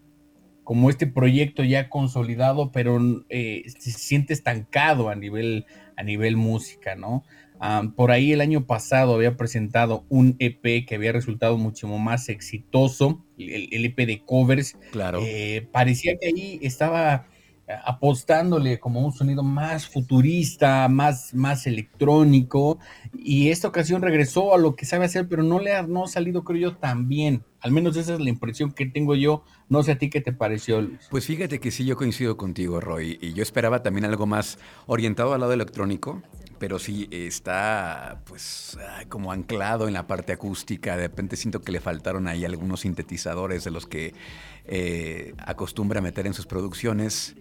como 0.65 0.89
este 0.89 1.07
proyecto 1.07 1.65
ya 1.65 1.91
consolidado, 1.91 2.73
pero 2.73 2.99
eh, 3.29 3.65
se 3.79 3.91
siente 3.91 4.33
estancado 4.33 5.11
a 5.11 5.17
nivel, 5.17 5.67
a 5.99 6.03
nivel 6.03 6.39
música, 6.39 6.95
¿no? 6.95 7.25
Por 7.97 8.11
ahí 8.11 8.33
el 8.33 8.40
año 8.40 8.66
pasado 8.66 9.14
había 9.14 9.37
presentado 9.37 10.04
un 10.09 10.37
EP 10.38 10.87
que 10.87 10.95
había 10.95 11.12
resultado 11.12 11.57
mucho 11.59 11.87
más 11.88 12.28
exitoso, 12.28 13.25
el, 13.38 13.85
EP 13.85 13.97
de 14.07 14.23
covers. 14.25 14.76
Claro. 14.90 15.21
Eh, 15.23 15.69
parecía 15.73 16.16
que 16.19 16.28
ahí 16.28 16.59
estaba 16.62 17.26
apostándole 17.85 18.78
como 18.78 19.00
un 19.00 19.12
sonido 19.12 19.42
más 19.42 19.87
futurista, 19.87 20.88
más, 20.88 21.33
más 21.35 21.66
electrónico, 21.66 22.78
y 23.14 23.50
esta 23.50 23.69
ocasión 23.69 24.02
regresó 24.02 24.54
a 24.54 24.59
lo 24.59 24.75
que 24.75 24.85
sabe 24.85 25.07
hacer, 25.07 25.28
pero 25.28 25.42
no 25.42 25.59
le 25.59 25.73
ha 25.73 25.83
no 25.83 26.07
salido, 26.07 26.45
creo 26.45 26.71
yo, 26.71 26.76
tan 26.76 27.09
bien. 27.09 27.45
Al 27.62 27.71
menos 27.71 27.97
esa 27.97 28.14
es 28.14 28.21
la 28.21 28.28
impresión 28.28 28.73
que 28.73 28.87
tengo 28.87 29.14
yo. 29.14 29.45
No 29.69 29.83
sé 29.83 29.92
a 29.92 29.99
ti 29.99 30.11
qué 30.11 30.21
te 30.21 30.33
pareció, 30.33 30.83
Luis. 30.83 31.07
Pues 31.11 31.26
fíjate 31.26 31.61
que 31.61 31.71
sí, 31.71 31.85
yo 31.85 31.97
coincido 31.97 32.37
contigo, 32.37 32.81
Roy, 32.81 33.19
y 33.21 33.33
yo 33.33 33.42
esperaba 33.42 33.83
también 33.83 34.04
algo 34.04 34.26
más 34.26 34.59
orientado 34.87 35.33
al 35.33 35.40
lado 35.40 35.52
electrónico, 35.52 36.23
pero 36.59 36.78
sí 36.78 37.09
está 37.11 38.23
pues 38.25 38.76
como 39.09 39.33
anclado 39.33 39.87
en 39.87 39.95
la 39.95 40.09
parte 40.09 40.33
acústica. 40.33 40.97
De 40.97 41.09
repente 41.09 41.37
siento 41.37 41.61
que 41.61 41.73
le 41.73 41.81
faltaron 41.81 42.26
ahí 42.26 42.45
algunos 42.45 42.81
sintetizadores 42.81 43.62
de 43.64 43.71
los 43.71 43.87
que 43.87 44.14
eh, 44.64 45.35
acostumbra 45.38 46.00
meter 46.00 46.26
en 46.26 46.35
sus 46.35 46.47
producciones. 46.47 47.37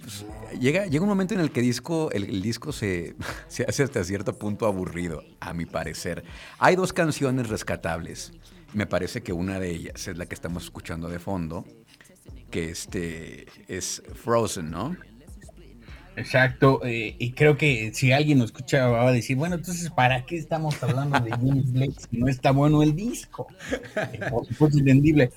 Pues, 0.00 0.24
llega, 0.60 0.86
llega 0.86 1.02
un 1.02 1.08
momento 1.08 1.34
en 1.34 1.40
el 1.40 1.50
que 1.50 1.60
disco, 1.60 2.10
el, 2.12 2.42
disco 2.42 2.72
se, 2.72 3.16
se, 3.48 3.64
hace 3.64 3.82
hasta 3.82 4.04
cierto 4.04 4.38
punto 4.38 4.66
aburrido, 4.66 5.22
a 5.40 5.52
mi 5.52 5.66
parecer. 5.66 6.24
Hay 6.58 6.76
dos 6.76 6.92
canciones 6.92 7.48
rescatables. 7.48 8.32
Me 8.72 8.86
parece 8.86 9.22
que 9.22 9.32
una 9.32 9.58
de 9.58 9.70
ellas 9.70 10.08
es 10.08 10.16
la 10.18 10.26
que 10.26 10.34
estamos 10.34 10.64
escuchando 10.64 11.08
de 11.08 11.18
fondo, 11.18 11.64
que 12.50 12.70
este 12.70 13.46
es 13.66 14.02
Frozen, 14.14 14.70
¿no? 14.70 14.96
Exacto, 16.18 16.80
eh, 16.84 17.14
y 17.18 17.30
creo 17.30 17.56
que 17.56 17.92
si 17.94 18.10
alguien 18.10 18.38
nos 18.38 18.46
escucha 18.46 18.88
va 18.88 19.06
a 19.06 19.12
decir, 19.12 19.36
bueno, 19.36 19.54
entonces, 19.54 19.88
¿para 19.90 20.26
qué 20.26 20.36
estamos 20.36 20.82
hablando 20.82 21.20
de 21.20 21.30
James 21.30 21.72
Blake 21.72 21.94
si 22.10 22.18
no 22.18 22.26
está 22.26 22.50
bueno 22.50 22.82
el 22.82 22.96
disco? 22.96 23.46
Eh, 23.96 24.18
por 24.28 24.44
supuesto, 24.46 24.78
entendible. 24.78 25.30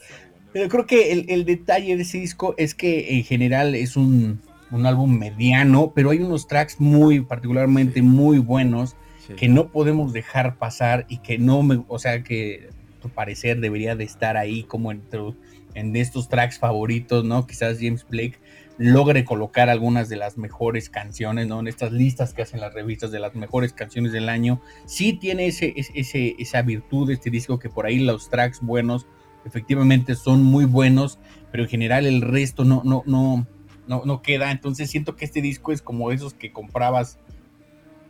Pero 0.54 0.70
creo 0.70 0.86
que 0.88 1.12
el, 1.12 1.46
detalle 1.46 1.96
de 1.96 2.02
ese 2.02 2.18
disco 2.18 2.56
es 2.58 2.74
que 2.74 3.16
en 3.16 3.24
general 3.24 3.76
es 3.76 3.96
un, 3.96 4.42
álbum 4.72 5.18
mediano, 5.18 5.94
pero 5.96 6.10
hay 6.10 6.20
unos 6.20 6.48
tracks 6.48 6.80
muy, 6.80 7.22
particularmente 7.22 8.02
muy 8.02 8.40
buenos 8.40 8.96
que 9.38 9.48
no 9.48 9.70
podemos 9.70 10.12
dejar 10.14 10.58
pasar 10.58 11.06
y 11.08 11.20
que 11.20 11.38
no 11.38 11.64
me, 11.64 11.84
o 11.88 12.00
sea, 12.00 12.24
que 12.24 12.70
tu 13.02 13.10
parecer 13.10 13.60
debería 13.60 13.96
de 13.96 14.06
estar 14.06 14.38
ahí 14.38 14.64
como 14.64 14.92
en 14.92 15.96
estos 15.96 16.30
tracks 16.30 16.60
favoritos, 16.60 17.26
¿no? 17.26 17.46
Quizás 17.46 17.78
James 17.80 18.06
Blake 18.08 18.40
logre 18.78 19.26
colocar 19.26 19.70
algunas 19.70 20.10
de 20.10 20.16
las 20.16 20.38
mejores 20.38 20.90
canciones, 20.90 21.48
¿no? 21.48 21.60
En 21.60 21.68
estas 21.68 21.92
listas 21.92 22.34
que 22.34 22.42
hacen 22.42 22.60
las 22.60 22.74
revistas 22.74 23.12
de 23.12 23.20
las 23.20 23.36
mejores 23.36 23.74
canciones 23.74 24.12
del 24.12 24.30
año. 24.30 24.62
Sí 24.86 25.14
tiene 25.14 25.48
ese, 25.48 25.74
ese, 25.76 26.36
esa 26.40 26.62
virtud 26.62 27.12
este 27.12 27.30
disco 27.30 27.60
que 27.60 27.70
por 27.70 27.86
ahí 27.86 28.00
los 28.00 28.30
tracks 28.30 28.62
buenos 28.62 29.06
efectivamente 29.46 30.16
son 30.16 30.44
muy 30.44 30.66
buenos, 30.66 31.20
pero 31.52 31.64
en 31.64 31.70
general 31.70 32.06
el 32.06 32.22
resto 32.22 32.64
no, 32.64 32.82
no, 32.84 33.04
no, 33.06 33.48
no 33.88 34.22
queda. 34.22 34.52
Entonces 34.52 34.90
siento 34.90 35.16
que 35.16 35.26
este 35.26 35.42
disco 35.42 35.72
es 35.72 35.82
como 35.82 36.12
esos 36.12 36.34
que 36.34 36.52
comprabas 36.52 37.20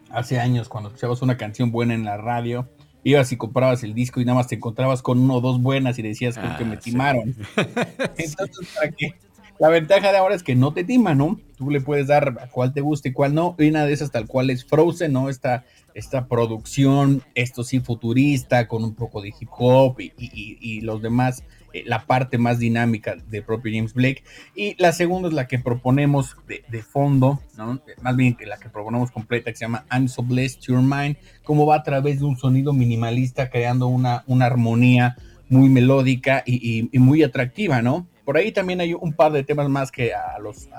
hace 0.09 0.39
años 0.39 0.69
cuando 0.69 0.89
escuchabas 0.89 1.21
una 1.21 1.37
canción 1.37 1.71
buena 1.71 1.93
en 1.93 2.05
la 2.05 2.17
radio 2.17 2.69
ibas 3.03 3.31
y 3.31 3.37
comprabas 3.37 3.83
el 3.83 3.93
disco 3.93 4.21
y 4.21 4.25
nada 4.25 4.37
más 4.37 4.47
te 4.47 4.55
encontrabas 4.55 5.01
con 5.01 5.19
uno 5.19 5.35
o 5.35 5.41
dos 5.41 5.61
buenas 5.61 5.97
y 5.99 6.01
decías 6.01 6.37
con 6.37 6.55
que 6.57 6.65
me 6.65 6.75
ah, 6.75 6.79
timaron. 6.79 7.35
Entonces, 8.17 8.67
¿para 8.75 8.91
qué? 8.91 9.15
La 9.61 9.69
ventaja 9.69 10.11
de 10.11 10.17
ahora 10.17 10.33
es 10.33 10.41
que 10.41 10.55
no 10.55 10.73
te 10.73 10.83
tima, 10.83 11.13
¿no? 11.13 11.39
Tú 11.55 11.69
le 11.69 11.81
puedes 11.81 12.07
dar 12.07 12.35
a 12.41 12.49
cuál 12.49 12.73
te 12.73 12.81
guste 12.81 13.09
y 13.09 13.13
cuál 13.13 13.35
no. 13.35 13.55
Y 13.59 13.69
una 13.69 13.85
de 13.85 13.93
esas 13.93 14.09
tal 14.09 14.25
cual 14.25 14.49
es 14.49 14.65
Frozen, 14.65 15.13
¿no? 15.13 15.29
Esta, 15.29 15.65
esta 15.93 16.27
producción, 16.27 17.21
esto 17.35 17.63
sí 17.63 17.79
futurista, 17.79 18.67
con 18.67 18.83
un 18.83 18.95
poco 18.95 19.21
de 19.21 19.31
hip 19.39 19.49
hop 19.51 19.97
y, 19.99 20.81
los 20.81 21.03
demás, 21.03 21.43
eh, 21.73 21.83
la 21.85 22.05
parte 22.05 22.37
más 22.37 22.59
dinámica 22.59 23.15
de 23.15 23.41
propio 23.41 23.71
James 23.73 23.93
Blake. 23.93 24.23
Y 24.55 24.75
la 24.81 24.91
segunda 24.91 25.27
es 25.27 25.33
la 25.33 25.47
que 25.47 25.59
proponemos 25.59 26.37
de, 26.47 26.81
fondo, 26.83 27.41
¿no? 27.57 27.81
Más 28.01 28.15
bien 28.15 28.37
la 28.45 28.57
que 28.57 28.69
proponemos 28.69 29.11
completa, 29.11 29.51
que 29.51 29.57
se 29.57 29.65
llama 29.65 29.85
I'm 29.91 30.07
So 30.07 30.23
Blessed 30.23 30.61
Your 30.61 30.81
Mind, 30.81 31.17
como 31.43 31.65
va 31.65 31.75
a 31.75 31.83
través 31.83 32.19
de 32.19 32.25
un 32.25 32.37
sonido 32.37 32.73
minimalista, 32.73 33.49
creando 33.49 33.87
una, 33.87 34.23
una 34.27 34.45
armonía 34.45 35.15
muy 35.49 35.69
melódica 35.69 36.43
y 36.45 36.89
muy 36.97 37.23
atractiva, 37.23 37.81
¿no? 37.81 38.07
Por 38.25 38.37
ahí 38.37 38.51
también 38.51 38.81
hay 38.81 38.93
un 38.93 39.13
par 39.13 39.31
de 39.31 39.43
temas 39.43 39.67
más 39.69 39.91
que 39.91 40.13
a 40.13 40.39
los, 40.39 40.69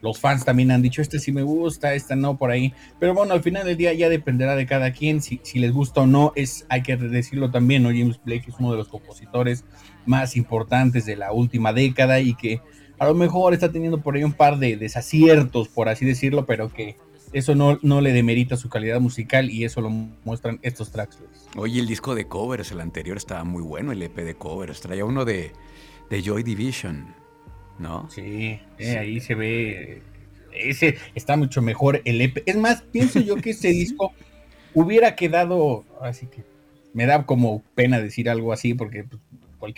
los 0.00 0.20
fans 0.20 0.44
también 0.44 0.70
han 0.70 0.82
dicho, 0.82 1.00
este 1.00 1.18
sí 1.18 1.32
me 1.32 1.42
gusta, 1.42 1.94
este 1.94 2.16
no, 2.16 2.36
por 2.36 2.50
ahí. 2.50 2.74
Pero 3.00 3.14
bueno, 3.14 3.32
al 3.32 3.42
final 3.42 3.64
del 3.64 3.76
día 3.76 3.92
ya 3.92 4.08
dependerá 4.08 4.56
de 4.56 4.66
cada 4.66 4.92
quien, 4.92 5.22
si, 5.22 5.40
si 5.42 5.58
les 5.58 5.72
gusta 5.72 6.02
o 6.02 6.06
no, 6.06 6.32
es, 6.36 6.66
hay 6.68 6.82
que 6.82 6.96
decirlo 6.96 7.50
también, 7.50 7.82
¿no? 7.82 7.88
James 7.88 8.20
Blake 8.22 8.44
es 8.48 8.54
uno 8.58 8.72
de 8.72 8.78
los 8.78 8.88
compositores 8.88 9.64
más 10.06 10.36
importantes 10.36 11.06
de 11.06 11.16
la 11.16 11.32
última 11.32 11.72
década 11.72 12.20
y 12.20 12.34
que 12.34 12.60
a 12.98 13.06
lo 13.06 13.14
mejor 13.14 13.54
está 13.54 13.70
teniendo 13.70 14.00
por 14.00 14.16
ahí 14.16 14.24
un 14.24 14.32
par 14.32 14.58
de 14.58 14.76
desaciertos, 14.76 15.68
por 15.68 15.88
así 15.88 16.04
decirlo, 16.04 16.46
pero 16.46 16.72
que 16.72 16.96
eso 17.32 17.54
no, 17.54 17.78
no 17.82 18.00
le 18.00 18.12
demerita 18.12 18.56
su 18.56 18.68
calidad 18.68 19.00
musical 19.00 19.50
y 19.50 19.64
eso 19.64 19.80
lo 19.80 19.90
muestran 19.90 20.58
estos 20.62 20.92
tracks. 20.92 21.18
Oye, 21.56 21.80
el 21.80 21.86
disco 21.86 22.14
de 22.14 22.26
covers, 22.26 22.70
el 22.72 22.80
anterior 22.80 23.16
estaba 23.16 23.44
muy 23.44 23.62
bueno, 23.62 23.92
el 23.92 24.02
EP 24.02 24.16
de 24.16 24.34
covers, 24.34 24.80
traía 24.80 25.04
uno 25.04 25.24
de 25.24 25.52
de 26.12 26.22
Joy 26.22 26.42
Division, 26.42 27.06
¿no? 27.78 28.06
Sí, 28.10 28.60
eh, 28.78 28.98
ahí 28.98 29.18
se 29.18 29.34
ve. 29.34 30.02
Ese 30.52 30.98
está 31.14 31.38
mucho 31.38 31.62
mejor 31.62 32.02
el 32.04 32.20
EP. 32.20 32.42
Es 32.44 32.56
más, 32.56 32.82
pienso 32.82 33.18
yo 33.18 33.36
que 33.36 33.50
ese 33.50 33.68
disco 33.70 34.12
hubiera 34.74 35.16
quedado. 35.16 35.86
Así 36.02 36.26
que 36.26 36.44
me 36.92 37.06
da 37.06 37.24
como 37.24 37.62
pena 37.74 37.98
decir 37.98 38.28
algo 38.28 38.52
así, 38.52 38.74
porque 38.74 39.06
pues, 39.62 39.74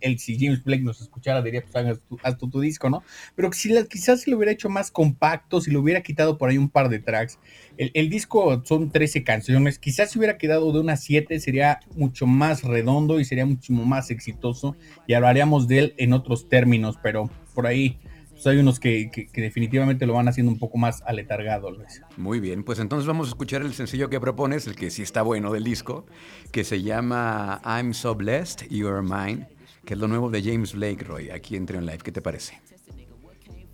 el, 0.00 0.18
si 0.18 0.36
James 0.36 0.64
Blake 0.64 0.82
nos 0.82 1.00
escuchara, 1.00 1.42
diría, 1.42 1.62
pues 1.62 2.00
haz 2.24 2.38
tu, 2.38 2.50
tu, 2.50 2.60
disco, 2.60 2.90
¿no? 2.90 3.04
Pero 3.36 3.52
si 3.52 3.72
quizás 3.88 4.22
si 4.22 4.32
lo 4.32 4.36
hubiera 4.36 4.50
hecho 4.50 4.68
más 4.68 4.90
compacto, 4.90 5.60
si 5.60 5.70
lo 5.70 5.80
hubiera 5.80 6.02
quitado 6.02 6.38
por 6.38 6.50
ahí 6.50 6.58
un 6.58 6.68
par 6.68 6.88
de 6.88 6.98
tracks. 6.98 7.38
El, 7.76 8.10
disco 8.10 8.60
son 8.66 8.90
13 8.90 9.22
canciones, 9.22 9.78
quizás 9.78 10.10
si 10.10 10.18
hubiera 10.18 10.38
quedado 10.38 10.72
de 10.72 10.80
unas 10.80 11.04
7 11.04 11.38
sería 11.38 11.78
mucho 11.94 12.26
más 12.26 12.64
redondo 12.64 13.20
y 13.20 13.24
sería 13.24 13.46
mucho 13.46 13.72
más 13.72 14.10
exitoso 14.10 14.74
y 15.06 15.14
hablaríamos 15.14 15.68
de 15.68 15.78
él 15.78 15.94
en 15.98 16.14
otros 16.14 16.48
términos, 16.48 16.98
pero 17.00 17.30
por 17.54 17.68
ahí 17.68 17.96
pues 18.38 18.46
hay 18.46 18.58
unos 18.58 18.78
que, 18.78 19.10
definitivamente 19.34 20.06
lo 20.06 20.12
van 20.12 20.28
haciendo 20.28 20.52
un 20.52 20.60
poco 20.60 20.78
más 20.78 21.02
aletargado, 21.02 21.72
Luis. 21.72 22.02
Muy 22.16 22.38
bien, 22.38 22.62
pues 22.62 22.78
entonces 22.78 23.04
vamos 23.04 23.26
a 23.26 23.30
escuchar 23.30 23.62
el 23.62 23.74
sencillo 23.74 24.08
que 24.08 24.20
propones, 24.20 24.68
el 24.68 24.76
que 24.76 24.90
sí 24.90 25.02
está 25.02 25.22
bueno 25.22 25.52
del 25.52 25.64
disco, 25.64 26.06
que 26.52 26.62
se 26.62 26.80
llama 26.80 27.60
I'm 27.64 27.94
So 27.94 28.14
Blessed, 28.14 28.68
You're 28.70 29.02
Mine, 29.02 29.48
que 29.84 29.94
es 29.94 30.00
lo 30.00 30.06
nuevo 30.06 30.30
de 30.30 30.40
James 30.40 30.72
Blake 30.72 31.02
Roy, 31.02 31.30
aquí 31.30 31.56
en 31.56 31.66
Trion 31.66 31.84
Live. 31.84 31.98
¿Qué 31.98 32.12
te 32.12 32.22
parece? 32.22 32.60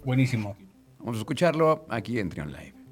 Buenísimo. 0.02 0.56
Vamos 0.98 1.16
a 1.16 1.18
escucharlo 1.18 1.84
aquí 1.90 2.18
en 2.18 2.30
Trion 2.30 2.50
Live. 2.50 2.83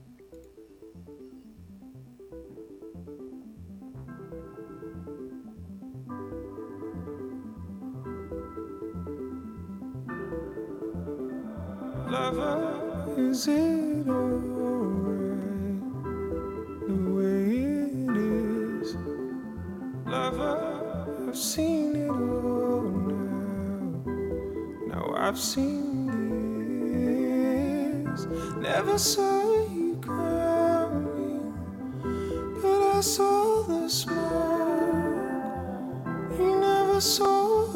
Lover, 12.33 13.13
is 13.19 13.47
it 13.47 14.09
alright 14.09 15.83
the 16.89 16.95
way 17.13 17.45
it 17.93 18.17
is? 18.17 18.97
Lover, 20.07 21.29
I've 21.29 21.37
seen 21.37 21.95
it 21.95 22.09
all 22.09 22.81
now. 22.81 24.01
Now 24.87 25.05
I've 25.15 25.39
seen 25.39 26.07
this. 28.07 28.27
Never 28.57 28.97
saw 28.97 29.67
you 29.69 30.01
crying, 30.01 31.53
but 32.63 32.83
I 32.97 33.01
saw 33.03 33.63
the 33.65 33.89
smoke. 33.91 35.21
You 36.39 36.57
never 36.61 36.99
saw 36.99 37.67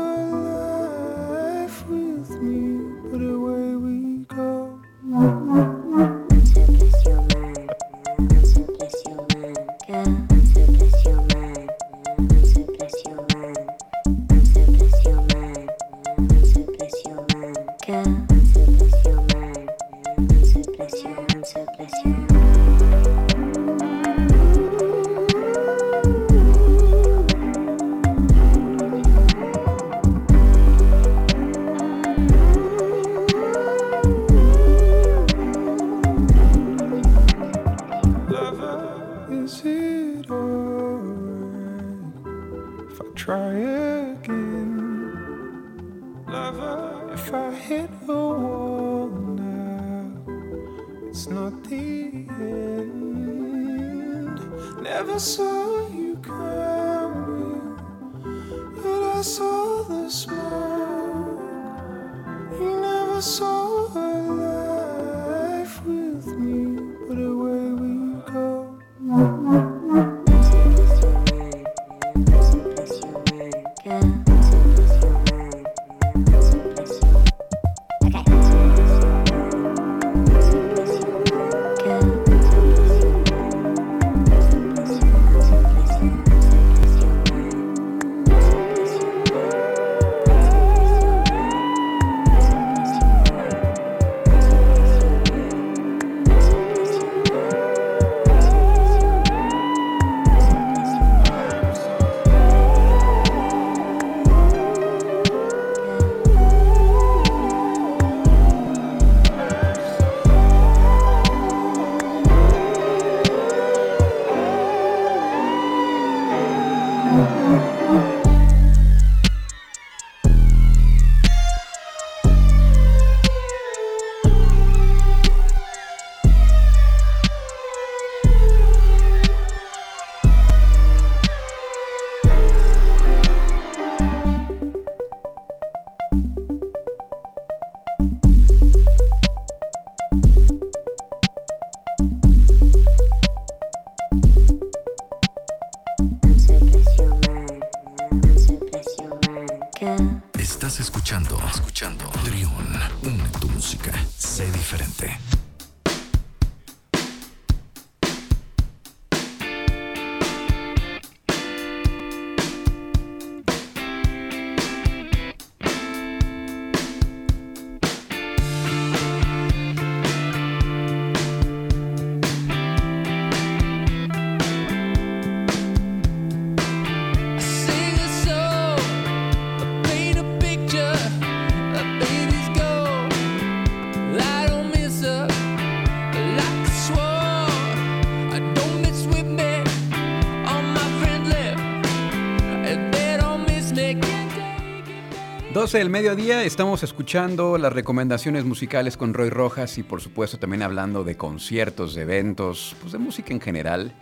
12 195.77 195.85
del 195.85 195.91
mediodía 195.91 196.43
estamos 196.43 196.83
escuchando 196.83 197.59
las 197.59 197.71
recomendaciones 197.71 198.47
musicales 198.47 198.97
con 198.97 199.13
Roy 199.13 199.29
Rojas 199.29 199.77
y 199.77 199.83
por 199.83 200.01
supuesto 200.01 200.39
también 200.39 200.63
hablando 200.63 201.05
de 201.05 201.19
conciertos, 201.19 201.95
de 201.95 202.01
eventos, 202.01 202.75
pues 202.81 202.93
de 202.93 202.99
música 202.99 203.35
en 203.35 203.43
general. 203.43 203.93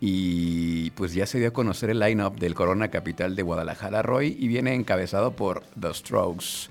Y 0.00 0.90
pues 0.90 1.14
ya 1.14 1.26
se 1.26 1.38
dio 1.38 1.46
a 1.46 1.52
conocer 1.52 1.90
el 1.90 2.00
line-up 2.00 2.36
del 2.36 2.56
Corona 2.56 2.88
Capital 2.88 3.36
de 3.36 3.42
Guadalajara, 3.44 4.02
Roy, 4.02 4.36
y 4.40 4.48
viene 4.48 4.74
encabezado 4.74 5.36
por 5.36 5.62
The 5.80 5.94
Strokes. 5.94 6.68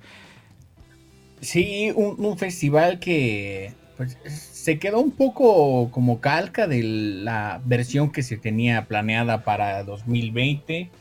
Sí, 1.40 1.94
un, 1.96 2.38
festival 2.38 3.00
que 3.00 3.72
pues, 3.96 4.18
se 4.26 4.78
quedó 4.78 5.00
un 5.00 5.12
poco 5.12 5.90
como 5.90 6.20
calca 6.20 6.68
de 6.68 6.84
la 6.84 7.62
versión 7.64 8.12
que 8.12 8.24
se 8.24 8.36
tenía 8.36 8.88
planeada 8.88 9.46
para 9.46 9.86
2020 9.86 10.92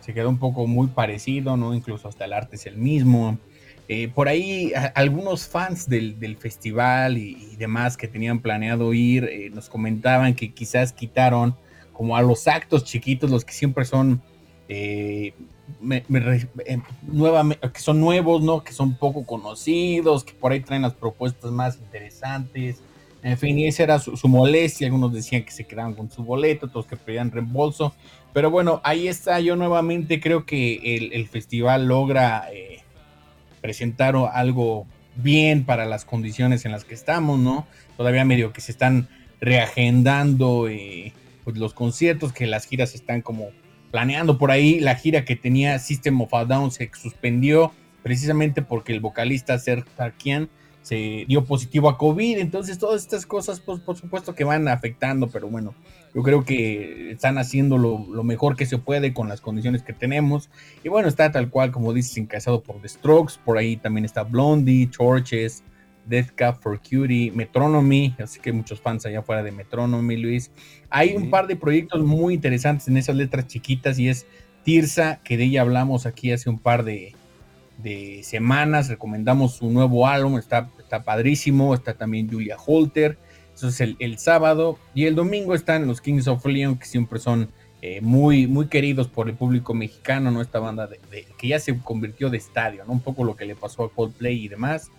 se 0.00 0.14
quedó 0.14 0.28
un 0.28 0.38
poco 0.38 0.66
muy 0.66 0.88
parecido, 0.88 1.56
¿no? 1.56 1.74
Incluso 1.74 2.08
hasta 2.08 2.24
el 2.24 2.32
arte 2.32 2.56
es 2.56 2.66
el 2.66 2.76
mismo. 2.76 3.38
Eh, 3.88 4.08
por 4.08 4.28
ahí 4.28 4.72
algunos 4.94 5.48
fans 5.48 5.88
del, 5.88 6.36
festival 6.38 7.18
y, 7.18 7.56
demás 7.56 7.96
que 7.96 8.06
tenían 8.06 8.38
planeado 8.38 8.94
ir 8.94 9.24
eh, 9.24 9.50
nos 9.50 9.68
comentaban 9.68 10.34
que 10.34 10.54
quizás 10.54 10.92
quitaron 10.92 11.56
como 11.92 12.16
a 12.16 12.22
los 12.22 12.46
actos 12.46 12.84
chiquitos, 12.84 13.30
los 13.30 13.44
que 13.44 13.52
siempre 13.52 13.84
son 13.84 14.22
eh, 14.68 15.34
que 15.80 17.80
son 17.80 18.00
nuevos, 18.00 18.42
¿no? 18.42 18.62
Que 18.62 18.72
son 18.72 18.94
poco 18.94 19.26
conocidos, 19.26 20.24
que 20.24 20.34
por 20.34 20.52
ahí 20.52 20.60
traen 20.60 20.82
las 20.82 20.94
propuestas 20.94 21.50
más 21.50 21.76
interesantes. 21.76 22.80
En 23.22 23.36
fin, 23.36 23.58
y 23.58 23.66
esa 23.66 23.82
era 23.82 23.98
su, 23.98 24.16
molestia. 24.28 24.86
Algunos 24.86 25.12
decían 25.12 25.42
que 25.42 25.50
se 25.50 25.64
quedaban 25.64 25.94
con 25.94 26.10
su 26.10 26.24
boleto, 26.24 26.66
otros 26.66 26.86
que 26.86 26.96
pedían 26.96 27.30
reembolso. 27.30 27.94
Pero 28.32 28.50
bueno, 28.50 28.80
ahí 28.84 29.08
está. 29.08 29.40
Yo 29.40 29.56
nuevamente 29.56 30.20
creo 30.20 30.46
que 30.46 31.10
el, 31.12 31.28
festival 31.28 31.86
logra 31.86 32.48
eh, 32.52 32.80
presentar 33.60 34.16
algo 34.32 34.86
bien 35.16 35.64
para 35.64 35.84
las 35.84 36.04
condiciones 36.04 36.64
en 36.64 36.72
las 36.72 36.84
que 36.84 36.94
estamos, 36.94 37.38
¿no? 37.38 37.66
Todavía 37.96 38.24
medio 38.24 38.52
que 38.52 38.60
se 38.60 38.72
están 38.72 39.08
reagendando 39.40 40.68
eh, 40.68 41.12
pues 41.44 41.58
los 41.58 41.74
conciertos, 41.74 42.32
que 42.32 42.46
las 42.46 42.66
giras 42.66 42.94
están 42.94 43.20
como 43.20 43.48
planeando 43.90 44.38
por 44.38 44.50
ahí. 44.50 44.80
La 44.80 44.94
gira 44.94 45.24
que 45.24 45.36
tenía 45.36 45.78
System 45.78 46.20
of 46.22 46.32
a 46.32 46.44
Down 46.44 46.70
se 46.70 46.90
suspendió 46.94 47.72
precisamente 48.02 48.62
porque 48.62 48.92
el 48.92 49.00
vocalista 49.00 49.58
Serge 49.58 49.88
Tarkian 49.96 50.48
se 50.82 51.24
dio 51.28 51.44
positivo 51.44 51.88
a 51.88 51.98
COVID. 51.98 52.38
Entonces, 52.38 52.78
todas 52.78 53.02
estas 53.02 53.26
cosas, 53.26 53.60
pues 53.60 53.80
por 53.80 53.96
supuesto 53.96 54.34
que 54.34 54.44
van 54.44 54.68
afectando, 54.68 55.28
pero 55.28 55.48
bueno, 55.48 55.74
yo 56.14 56.22
creo 56.22 56.44
que 56.44 57.12
están 57.12 57.38
haciendo 57.38 57.78
lo, 57.78 58.24
mejor 58.24 58.56
que 58.56 58.66
se 58.66 58.78
puede 58.78 59.12
con 59.12 59.28
las 59.28 59.40
condiciones 59.40 59.82
que 59.82 59.92
tenemos. 59.92 60.50
Y 60.82 60.88
bueno, 60.88 61.08
está 61.08 61.30
tal 61.30 61.50
cual, 61.50 61.70
como 61.70 61.92
dices, 61.92 62.16
encasado 62.16 62.62
por 62.62 62.80
The 62.80 62.88
Strokes. 62.88 63.34
Por 63.44 63.58
ahí 63.58 63.76
también 63.76 64.04
está 64.04 64.24
Blondie, 64.24 64.86
Torches, 64.86 65.62
Death 66.06 66.30
Cab 66.34 66.60
for 66.60 66.80
Cutie, 66.80 67.30
Metronomy. 67.32 68.14
Así 68.18 68.40
que 68.40 68.52
muchos 68.52 68.80
fans 68.80 69.06
allá 69.06 69.20
afuera 69.20 69.42
de 69.42 69.52
Metronomy, 69.52 70.16
Luis. 70.16 70.50
Hay 70.88 71.14
un 71.14 71.30
par 71.30 71.46
de 71.46 71.56
proyectos 71.56 72.02
muy 72.04 72.34
interesantes 72.34 72.88
en 72.88 72.96
esas 72.96 73.16
letras 73.16 73.46
chiquitas 73.46 73.98
y 73.98 74.08
es 74.08 74.26
Tirsa, 74.64 75.20
que 75.24 75.36
de 75.36 75.44
ella 75.44 75.62
hablamos 75.62 76.04
aquí 76.04 76.32
hace 76.32 76.50
un 76.50 76.58
par 76.58 76.84
de, 76.84 77.14
semanas. 78.22 78.88
Recomendamos 78.88 79.56
su 79.56 79.70
nuevo 79.70 80.06
álbum, 80.06 80.38
está, 80.38 80.70
está 80.78 81.02
padrísimo. 81.02 81.74
Está 81.74 81.94
también 81.94 82.30
Julia 82.30 82.56
Holter 82.64 83.18
eso 83.60 83.68
es 83.68 83.94
el, 83.98 84.18
sábado. 84.18 84.78
Y 84.94 85.04
el 85.04 85.14
domingo 85.14 85.54
están 85.54 85.86
los 85.86 86.00
Kings 86.00 86.26
of 86.28 86.44
Leon, 86.46 86.78
que 86.78 86.86
siempre 86.86 87.18
son 87.18 87.50
eh, 87.82 88.00
muy, 88.00 88.46
muy 88.46 88.68
queridos 88.68 89.08
por 89.08 89.28
el 89.28 89.34
público 89.34 89.74
mexicano, 89.74 90.30
¿no? 90.30 90.40
Esta 90.40 90.60
banda 90.60 90.86
de, 90.86 90.98
que 91.36 91.48
ya 91.48 91.58
se 91.58 91.78
convirtió 91.78 92.30
de 92.30 92.38
estadio, 92.38 92.84
¿no? 92.86 92.92
Un 92.92 93.00
poco 93.00 93.22
lo 93.22 93.36
que 93.36 93.44
le 93.44 93.54
pasó 93.54 93.84
a 93.84 93.90
Coldplay 93.92 94.44
y 94.44 94.48
demás. 94.48 94.90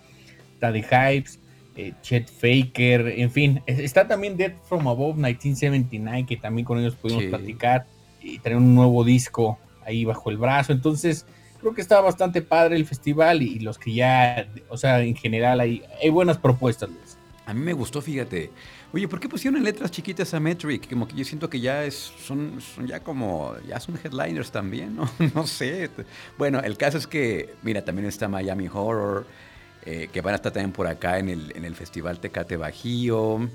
Está 0.53 0.71
de 0.71 0.81
Hypes. 0.81 1.39
eh, 1.75 1.93
Chet 2.01 2.29
Faker, 2.29 3.07
en 3.07 3.31
fin, 3.31 3.63
está 3.65 4.07
también 4.07 4.37
Dead 4.37 4.53
from 4.65 4.87
Above 4.87 5.15
1979, 5.15 6.25
que 6.27 6.37
también 6.37 6.65
con 6.65 6.77
ellos 6.77 6.95
pudimos 6.95 7.23
platicar 7.25 7.87
y 8.21 8.37
tener 8.39 8.57
un 8.57 8.75
nuevo 8.75 9.03
disco 9.03 9.57
ahí 9.85 10.05
bajo 10.05 10.29
el 10.29 10.37
brazo, 10.37 10.73
entonces 10.73 11.25
creo 11.61 11.73
que 11.73 11.81
está 11.81 12.01
bastante 12.01 12.41
padre 12.41 12.75
el 12.75 12.85
festival 12.85 13.41
y, 13.41 13.59
los 13.59 13.77
que 13.77 13.93
ya, 13.93 14.47
o 14.67 14.77
sea, 14.77 15.01
en 15.01 15.15
general 15.15 15.59
hay, 15.59 15.83
hay 16.01 16.09
buenas 16.09 16.37
propuestas. 16.37 16.89
A 17.45 17.53
mí 17.53 17.61
me 17.61 17.73
gustó, 17.73 18.01
fíjate. 18.01 18.51
Oye, 18.93 19.07
¿por 19.07 19.19
qué 19.19 19.29
pusieron 19.29 19.63
letras 19.63 19.89
chiquitas 19.89 20.33
a 20.33 20.39
Metric? 20.39 20.89
Como 20.89 21.07
que 21.07 21.15
yo 21.15 21.23
siento 21.23 21.49
que 21.49 21.59
ya 21.59 21.85
es, 21.85 21.95
son, 21.95 22.59
son 22.59 22.87
ya 22.87 22.99
como, 22.99 23.55
ya 23.65 23.79
son 23.79 23.97
headliners 24.03 24.51
también, 24.51 24.95
¿no? 24.95 25.09
No 25.35 25.47
sé. 25.47 25.89
Bueno, 26.37 26.59
el 26.59 26.77
caso 26.77 26.97
es 26.97 27.07
que, 27.07 27.53
mira, 27.63 27.85
también 27.85 28.07
está 28.07 28.27
Miami 28.27 28.67
Horror, 28.67 29.25
eh, 29.85 30.09
que 30.11 30.21
van 30.21 30.33
a 30.33 30.35
estar 30.35 30.51
también 30.51 30.73
por 30.73 30.87
acá 30.87 31.19
en 31.19 31.29
el, 31.29 31.53
en 31.55 31.63
el 31.63 31.75
Festival 31.75 32.19
Tecate 32.19 32.57
Bajío. 32.57 33.47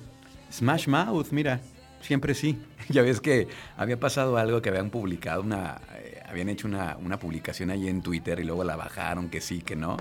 Smash 0.51 0.88
Mouth, 0.88 1.29
mira, 1.33 1.61
siempre 2.01 2.35
sí. 2.35 2.59
Ya 2.88 3.03
ves 3.03 3.21
que 3.21 3.49
había 3.77 3.99
pasado 3.99 4.37
algo 4.38 4.62
que 4.62 4.71
habían 4.71 4.90
publicado 4.90 5.42
una, 5.42 5.81
habían 6.29 6.49
hecho 6.49 6.67
una, 6.67 6.97
una, 6.97 7.19
publicación 7.19 7.71
ahí 7.71 7.89
en 7.89 8.03
Twitter 8.03 8.41
y 8.41 8.45
luego 8.45 8.65
la 8.65 8.77
bajaron, 8.77 9.29
que 9.29 9.41
sí, 9.41 9.61
que 9.61 9.77
no. 9.77 9.97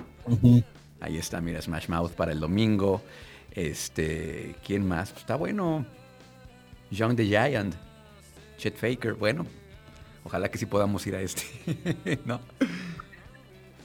Ahí 1.00 1.18
está, 1.18 1.42
mira, 1.42 1.62
Smash 1.62 1.88
Mouth 1.88 2.12
para 2.12 2.32
el 2.32 2.40
domingo. 2.40 3.02
Este, 3.52 4.56
¿quién 4.66 4.88
más? 4.88 5.12
Pues 5.12 5.22
está 5.22 5.36
bueno. 5.36 5.86
Young 6.92 7.16
the 7.16 7.26
Giant. 7.26 7.76
Chet 8.58 8.76
Faker. 8.76 9.14
Bueno, 9.14 9.46
ojalá 10.24 10.50
que 10.50 10.58
sí 10.58 10.66
podamos 10.66 11.06
ir 11.08 11.16
a 11.16 11.22
este. 11.22 11.44
¿No? 12.26 12.40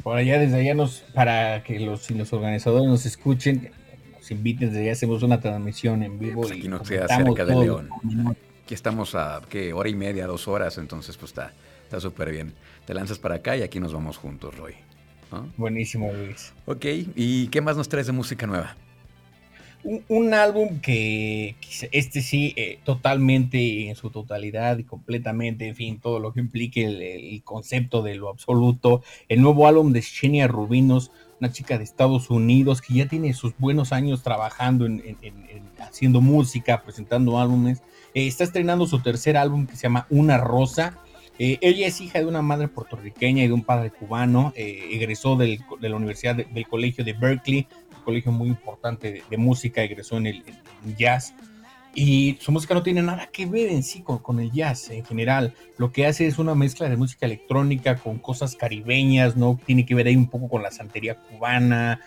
Por 0.03 0.17
allá, 0.17 0.39
desde 0.39 0.57
allá, 0.57 0.75
nos, 0.75 1.01
para 1.15 1.63
que 1.63 1.79
los, 1.81 2.11
los 2.11 2.33
organizadores 2.33 2.89
nos 2.89 3.05
escuchen, 3.05 3.71
nos 4.13 4.31
inviten, 4.31 4.69
desde 4.69 4.83
allá 4.83 4.93
hacemos 4.93 5.23
una 5.23 5.41
transmisión 5.41 6.03
en 6.03 6.19
vivo. 6.19 6.43
Pues 6.43 6.53
aquí 6.53 6.69
no 6.69 6.83
queda 6.83 7.07
cerca 7.07 7.45
de 7.45 7.55
León. 7.55 7.91
Aquí 8.65 8.75
estamos 8.75 9.15
a, 9.15 9.43
¿qué? 9.49 9.73
Hora 9.73 9.89
y 9.89 9.95
media, 9.95 10.27
dos 10.27 10.49
horas, 10.49 10.79
entonces 10.79 11.17
pues 11.17 11.33
está 11.33 11.53
está 11.91 12.01
súper 12.01 12.31
bien. 12.31 12.55
Te 12.87 12.95
lanzas 12.95 13.19
para 13.19 13.35
acá 13.35 13.57
y 13.57 13.63
aquí 13.63 13.81
nos 13.81 13.93
vamos 13.93 14.17
juntos, 14.17 14.57
Roy. 14.57 14.75
Buenísimo, 15.57 16.13
Luis. 16.13 16.53
Ok, 16.67 16.85
¿y 17.17 17.49
qué 17.49 17.61
más 17.61 17.77
nos 17.77 17.89
traes 17.89 18.07
de 18.07 18.13
música 18.13 18.47
nueva? 18.47 18.77
un, 19.83 20.35
álbum 20.35 20.81
que 20.81 21.57
este 21.91 22.21
sí, 22.21 22.53
eh, 22.57 22.79
totalmente 22.85 23.89
en 23.89 23.97
su 23.97 24.11
totalidad 24.11 24.79
y 24.79 24.85
completamente, 24.85 25.67
en 25.67 25.75
fin, 25.75 25.99
todo 25.99 26.19
lo 26.19 26.33
que 26.33 26.41
implique 26.41 26.85
el, 26.85 27.43
concepto 27.43 28.03
de 28.03 28.15
lo 28.15 28.29
absoluto. 28.29 29.03
El 29.29 29.41
nuevo 29.41 29.67
álbum 29.67 29.93
de 29.93 30.03
Xenia 30.03 30.47
Rubinos, 30.49 31.11
una 31.41 31.51
chica 31.51 31.79
de 31.79 31.85
Estados 31.85 32.31
Unidos 32.31 32.83
que 32.83 32.95
ya 32.95 33.09
tiene 33.09 33.33
sus 33.33 33.57
buenos 33.59 33.93
años 33.93 34.23
trabajando 34.23 34.85
en, 34.87 35.03
haciendo 35.81 36.21
música, 36.21 36.83
presentando 36.83 37.39
álbumes. 37.39 37.83
Eh, 38.15 38.27
está 38.27 38.45
estrenando 38.45 38.87
su 38.87 39.01
tercer 39.01 39.37
álbum 39.37 39.67
que 39.67 39.77
se 39.77 39.83
llama 39.85 40.07
Una 40.11 40.37
Rosa. 40.37 40.99
Eh, 41.43 41.59
ella 41.63 41.87
es 41.87 42.01
hija 42.03 42.19
de 42.19 42.27
una 42.27 42.43
madre 42.43 42.69
puertorriqueña 42.69 43.43
y 43.43 43.47
de 43.47 43.55
un 43.55 43.65
padre 43.65 43.91
cubano. 43.91 44.53
egresó 44.55 45.37
de 45.37 45.59
la 45.81 45.97
Universidad 45.97 46.37
del 46.37 46.69
Colegio 46.69 47.03
de 47.03 47.15
Berkeley 47.15 47.67
colegio 48.01 48.33
muy 48.33 48.49
importante 48.49 49.23
de, 49.29 49.37
música, 49.37 49.83
egresó 49.83 50.17
en 50.17 50.27
el 50.27 50.45
jazz. 50.97 51.35
Y 51.93 52.39
su 52.41 52.53
música 52.53 52.73
no 52.75 52.85
tiene 52.85 53.03
nada 53.03 53.29
que 53.33 53.47
ver 53.47 53.69
en 53.69 53.83
sí 53.83 54.03
con, 54.03 54.39
el 54.39 54.53
jazz 54.53 54.91
en 54.91 55.05
general. 55.05 55.55
Lo 55.77 55.91
que 55.91 56.07
hace 56.07 56.27
es 56.27 56.39
una 56.39 56.55
mezcla 56.55 56.89
de 56.89 56.97
música 56.97 57.27
electrónica 57.27 57.97
con 57.97 58.19
cosas 58.19 58.55
caribeñas, 58.55 59.37
¿no? 59.37 59.59
Tiene 59.67 59.85
que 59.85 59.97
ver 59.97 60.07
ahí 60.07 60.15
un 60.15 60.29
poco 60.29 60.49
con 60.49 60.63
la 60.63 60.71
santería 60.71 61.17
cubana, 61.17 62.01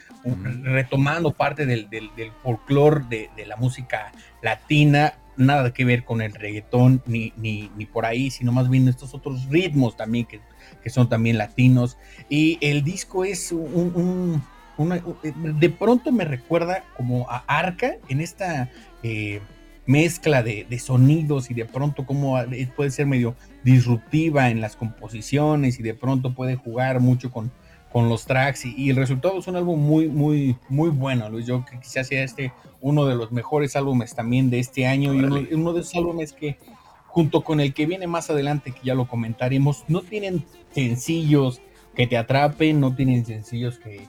retomando 0.62 1.32
parte 1.32 1.65
del, 1.65 1.89
del, 1.89 2.10
folclore 2.41 3.30
de, 3.36 3.46
la 3.46 3.58
música 3.58 4.13
latina. 4.41 5.15
Nada 5.36 5.74
que 5.74 5.86
ver 5.86 6.04
con 6.04 6.22
el 6.22 6.34
reggaetón 6.34 7.02
ni, 7.06 7.34
ni, 7.38 7.72
ni, 7.76 7.86
por 7.86 8.06
ahí, 8.06 8.30
sino 8.30 8.52
más 8.52 8.69
bien 8.69 8.88
estos 8.88 9.13
otros 9.13 9.48
ritmos 9.50 9.98
también 9.98 10.26
que, 10.26 10.41
que 10.84 10.89
son 10.89 11.10
también 11.10 11.38
latinos. 11.38 11.98
Y 12.30 12.58
el 12.62 12.84
disco 12.84 13.26
es 13.26 13.52
un 13.52 14.43
eh, 15.24 15.34
de 15.36 15.69
pronto 15.69 16.12
me 16.12 16.26
recuerda 16.26 16.84
como 16.98 17.30
a 17.30 17.43
Arca 17.48 17.98
en 18.10 18.22
esta 18.22 18.72
eh, 19.04 19.39
mezcla 19.86 20.41
de, 20.41 20.65
sonidos 20.80 21.52
y 21.52 21.54
de 21.54 21.65
pronto 21.65 22.06
como 22.06 22.38
puede 22.76 22.89
ser 22.89 23.06
medio 23.06 23.36
disruptiva 23.63 24.50
en 24.50 24.62
las 24.62 24.76
composiciones 24.76 25.80
y 25.80 25.84
de 25.84 25.93
pronto 25.93 26.34
puede 26.34 26.56
jugar 26.56 27.02
mucho 27.02 27.30
con, 27.32 27.52
con 27.93 28.10
los 28.10 28.25
tracks 28.25 28.65
y, 28.65 28.89
el 28.89 28.95
resultado 28.95 29.38
es 29.38 29.47
un 29.47 29.56
álbum 29.56 29.79
muy, 29.79 30.10
muy, 30.10 30.58
muy 30.67 30.89
bueno, 30.89 31.29
Luis. 31.29 31.45
Yo 31.45 31.63
que 31.63 31.79
quizás 31.79 32.08
sea 32.08 32.23
este 32.23 32.51
uno 32.82 33.06
de 33.06 33.15
los 33.15 33.32
mejores 33.32 33.75
álbumes 33.75 34.15
también 34.15 34.49
de 34.49 34.60
este 34.60 34.88
año 34.88 35.13
y 35.13 35.19
uno, 35.19 35.39
uno 35.51 35.73
de 35.73 35.82
esos 35.82 35.95
álbumes 35.95 36.34
que 36.34 36.58
junto 37.06 37.43
con 37.43 37.60
el 37.60 37.75
que 37.75 37.86
viene 37.86 38.08
más 38.08 38.32
adelante, 38.32 38.71
que 38.71 38.79
ya 38.84 38.95
lo 38.95 39.08
comentaremos, 39.08 39.84
no 39.88 40.01
tienen 40.01 40.43
sencillos 40.73 41.62
que 41.95 42.08
te 42.08 42.17
atrapen, 42.17 42.79
no 42.79 42.95
tienen 42.95 43.23
sencillos 43.23 43.77
que, 43.77 44.08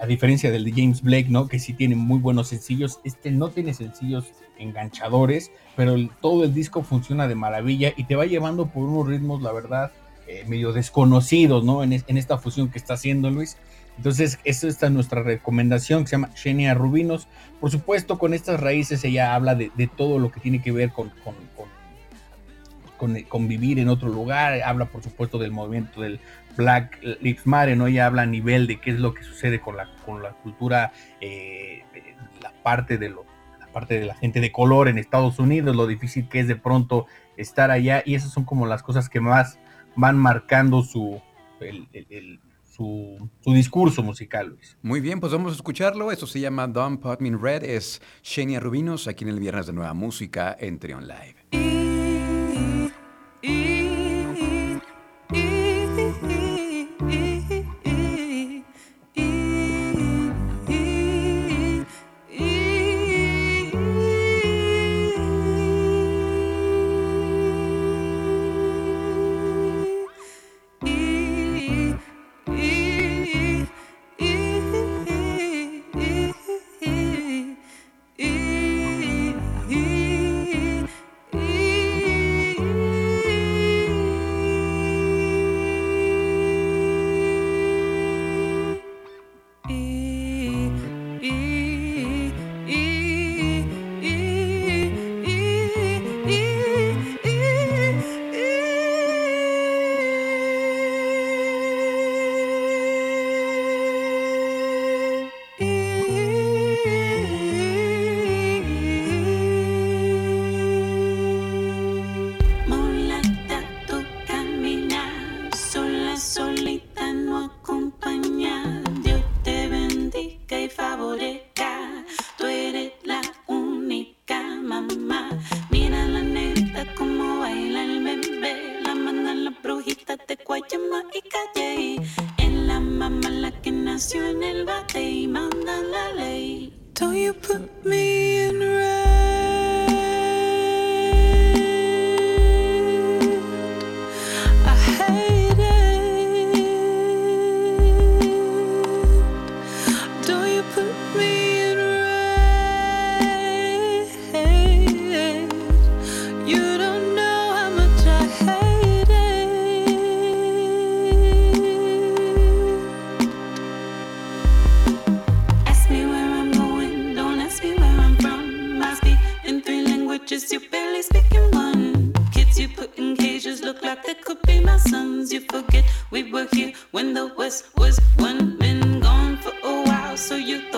a 0.00 0.06
diferencia 0.06 0.52
del 0.52 0.64
de 0.64 0.70
James 0.70 1.02
Blake, 1.02 1.26
¿no? 1.28 1.48
Que 1.48 1.58
sí 1.58 1.72
tiene 1.72 1.96
muy 1.96 2.20
buenos 2.20 2.48
sencillos, 2.48 3.00
este 3.02 3.32
no 3.32 3.48
tiene 3.50 3.74
sencillos 3.74 4.32
enganchadores, 4.56 5.50
pero 5.74 5.96
todo 6.20 6.44
el 6.44 6.54
disco 6.54 6.84
funciona 6.84 7.26
de 7.26 7.34
maravilla 7.34 7.92
y 7.96 8.04
te 8.04 8.14
va 8.14 8.26
llevando 8.26 8.66
por 8.66 8.84
unos 8.84 9.08
ritmos, 9.08 9.42
la 9.42 9.50
verdad, 9.50 9.90
eh, 10.32 10.44
medio 10.46 10.72
desconocidos, 10.72 11.62
¿no? 11.62 11.82
En, 11.82 11.92
esta 11.92 12.38
fusión 12.38 12.70
que 12.70 12.78
está 12.78 12.94
haciendo 12.94 13.30
Luis. 13.30 13.58
Entonces, 13.98 14.38
esta 14.44 14.86
es 14.86 14.90
nuestra 14.90 15.22
recomendación 15.22 16.04
que 16.04 16.08
se 16.08 16.16
llama 16.16 16.30
Xenia 16.34 16.72
Rubinos. 16.72 17.28
Por 17.60 17.70
supuesto, 17.70 18.18
con 18.18 18.32
estas 18.32 18.58
raíces 18.58 19.04
ella 19.04 19.34
habla 19.34 19.54
de, 19.54 19.70
todo 19.94 20.18
lo 20.18 20.32
que 20.32 20.40
tiene 20.40 20.62
que 20.62 20.72
ver 20.72 20.90
con, 20.90 21.12
con, 22.96 23.14
con, 23.28 23.48
vivir 23.48 23.78
en 23.78 23.90
otro 23.90 24.08
lugar. 24.08 24.62
Habla, 24.62 24.86
por 24.86 25.02
supuesto, 25.02 25.36
del 25.36 25.50
movimiento 25.50 26.00
del 26.00 26.18
Black 26.56 26.98
Lives 27.20 27.46
Matter, 27.46 27.76
¿no? 27.76 27.86
Ella 27.86 28.06
habla 28.06 28.22
a 28.22 28.26
nivel 28.26 28.66
de 28.66 28.80
qué 28.80 28.92
es 28.92 29.00
lo 29.00 29.12
que 29.12 29.24
sucede 29.24 29.60
con 29.60 29.76
la, 29.76 29.86
cultura, 30.42 30.92
eh, 31.20 31.82
la 32.40 32.52
parte 32.62 32.96
de 32.96 33.10
la 33.10 33.16
parte 33.72 33.98
de 33.98 34.06
la 34.06 34.14
gente 34.14 34.40
de 34.40 34.52
color 34.52 34.88
en 34.88 34.98
Estados 34.98 35.38
Unidos, 35.38 35.74
lo 35.74 35.86
difícil 35.86 36.28
que 36.28 36.40
es 36.40 36.46
de 36.46 36.56
pronto 36.56 37.06
estar 37.36 37.70
allá, 37.70 38.02
y 38.04 38.14
esas 38.14 38.32
son 38.32 38.44
como 38.44 38.66
las 38.66 38.82
cosas 38.82 39.08
que 39.08 39.20
más 39.20 39.58
van 39.96 40.18
marcando 40.18 40.82
su, 40.82 41.20
su, 42.70 43.30
discurso 43.46 44.02
musical, 44.02 44.48
Luis. 44.48 44.76
Muy 44.82 45.00
bien, 45.00 45.20
pues 45.20 45.32
vamos 45.32 45.52
a 45.52 45.56
escucharlo. 45.56 46.12
Eso 46.12 46.26
se 46.26 46.40
llama 46.40 46.66
Don't 46.66 47.00
Put 47.00 47.20
Me 47.20 47.28
in 47.28 47.40
Red. 47.40 47.64
Es 47.64 48.00
Shania 48.22 48.60
Rubinos 48.60 49.08
aquí 49.08 49.24
en 49.24 49.30
el 49.30 49.40
Viernes 49.40 49.66
de 49.66 49.72
Nueva 49.72 49.94
Música 49.94 50.56
en 50.58 50.78
Live. 50.80 51.61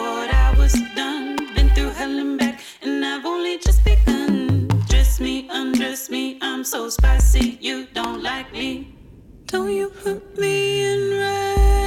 thought 0.05 0.35
I 0.35 0.51
was 0.59 0.75
done. 0.95 1.37
Been 1.55 1.69
through 1.75 1.93
hell 2.01 2.17
and 2.25 2.39
back, 2.39 2.61
and 2.83 3.05
I've 3.05 3.25
only 3.25 3.57
just 3.67 3.81
begun. 3.85 4.69
Dress 4.91 5.19
me, 5.19 5.49
undress 5.51 6.11
me, 6.11 6.39
I'm 6.43 6.63
so 6.65 6.91
spicy, 6.91 7.47
you 7.61 7.87
don't 7.99 8.23
like 8.23 8.53
me. 8.53 8.71
Don't 9.47 9.73
you 9.73 9.89
put 10.03 10.21
me 10.39 10.55
in 10.91 11.01
red? 11.21 11.84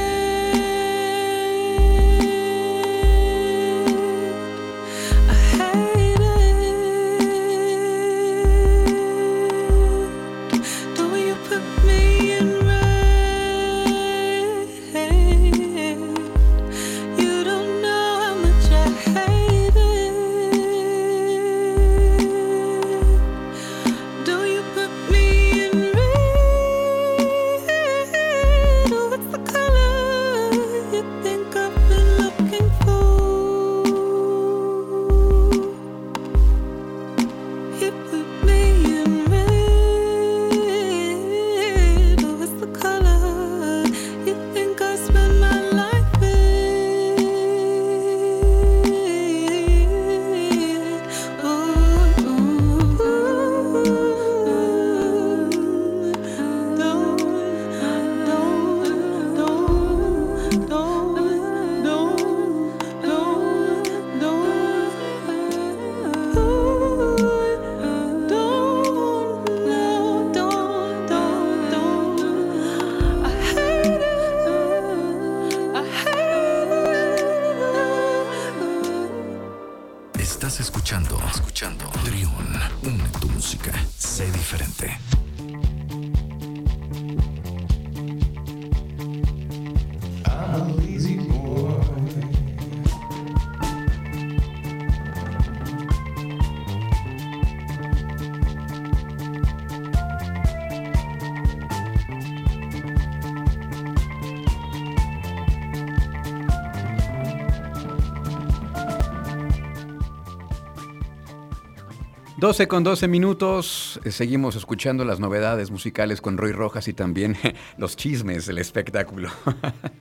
12 112.38 112.68
con 112.68 112.84
12 112.84 113.08
minutos, 113.08 114.00
eh, 114.06 114.12
seguimos 114.12 114.56
escuchando 114.56 115.04
las 115.04 115.20
novedades 115.20 115.72
musicales 115.72 116.22
con 116.22 116.38
Roy 116.38 116.52
Rojas 116.52 116.88
y 116.88 116.94
también 116.94 117.36
los 117.78 117.98
chismes 117.98 118.46
del 118.46 118.60
espectáculo. 118.60 119.30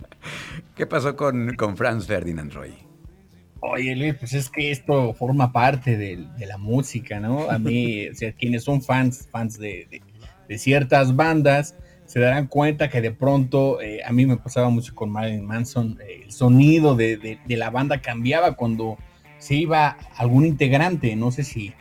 ¿Qué 0.77 0.87
pasó 0.87 1.17
con, 1.17 1.57
con 1.57 1.79
Franz 1.79 2.07
Ferdinand 2.07 2.53
Roy? 2.53 2.75
Oye 3.61 3.97
Luis, 3.97 4.15
pues 4.17 4.35
es 4.35 4.51
que 4.51 4.71
esto 4.71 5.15
forma 5.15 5.51
parte 5.51 5.97
de, 5.97 6.27
la 6.47 6.59
música, 6.59 7.21
¿no? 7.21 7.51
A 7.51 7.59
mí, 7.59 8.09
quienes 8.39 8.65
son 8.65 8.83
fans, 8.83 9.29
fans 9.33 9.59
de, 9.59 10.03
ciertas 10.59 11.17
bandas, 11.17 11.75
se 12.05 12.21
darán 12.21 12.49
cuenta 12.49 12.91
que 12.91 13.01
de 13.01 13.13
pronto, 13.13 13.81
eh, 13.81 14.03
a 14.05 14.13
mí 14.13 14.27
me 14.27 14.37
pasaba 14.37 14.69
mucho 14.69 14.95
con 14.95 15.11
Marilyn 15.11 15.45
Manson, 15.45 15.99
eh, 16.03 16.25
el 16.25 16.33
sonido 16.33 16.97
de, 16.97 17.41
la 17.49 17.71
banda 17.71 18.03
cambiaba 18.03 18.57
cuando 18.57 18.99
se 19.39 19.55
iba 19.55 19.97
algún 20.17 20.45
integrante, 20.45 21.17
no 21.17 21.31
sé 21.31 21.43
si 21.43 21.73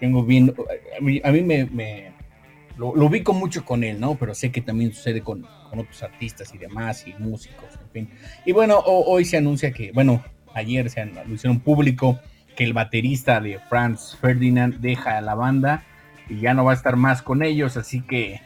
tengo 0.00 0.24
bien, 0.24 0.54
a 1.24 1.30
mí, 1.30 1.42
me, 1.42 2.12
lo, 2.76 2.88
ubico 2.88 3.32
mucho 3.32 3.64
con 3.64 3.84
él, 3.84 4.00
¿no? 4.00 4.14
Pero 4.16 4.34
sé 4.34 4.50
que 4.50 4.60
también 4.60 4.92
sucede 4.92 5.20
con, 5.22 5.46
otros 5.72 6.02
artistas 6.02 6.54
y 6.54 6.58
demás, 6.58 7.06
y 7.06 7.12
músicos, 7.22 7.68
en 7.82 7.90
fin. 7.90 8.10
Y 8.46 8.52
bueno, 8.52 8.78
hoy 8.86 9.26
se 9.26 9.36
anuncia 9.36 9.72
que, 9.72 9.92
bueno, 9.92 10.24
ayer 10.54 10.88
se 10.88 11.04
lo 11.04 11.34
hicieron 11.34 11.60
público 11.60 12.18
que 12.56 12.64
el 12.64 12.72
baterista 12.72 13.40
de 13.40 13.58
Franz 13.68 14.16
Ferdinand 14.18 14.80
deja 14.80 15.20
la 15.20 15.34
banda 15.34 15.84
y 16.30 16.40
ya 16.40 16.54
no 16.54 16.64
va 16.64 16.72
a 16.72 16.74
estar 16.74 16.96
más 16.96 17.20
con 17.20 17.42
ellos, 17.42 17.76
así 17.76 18.00
que 18.00 18.40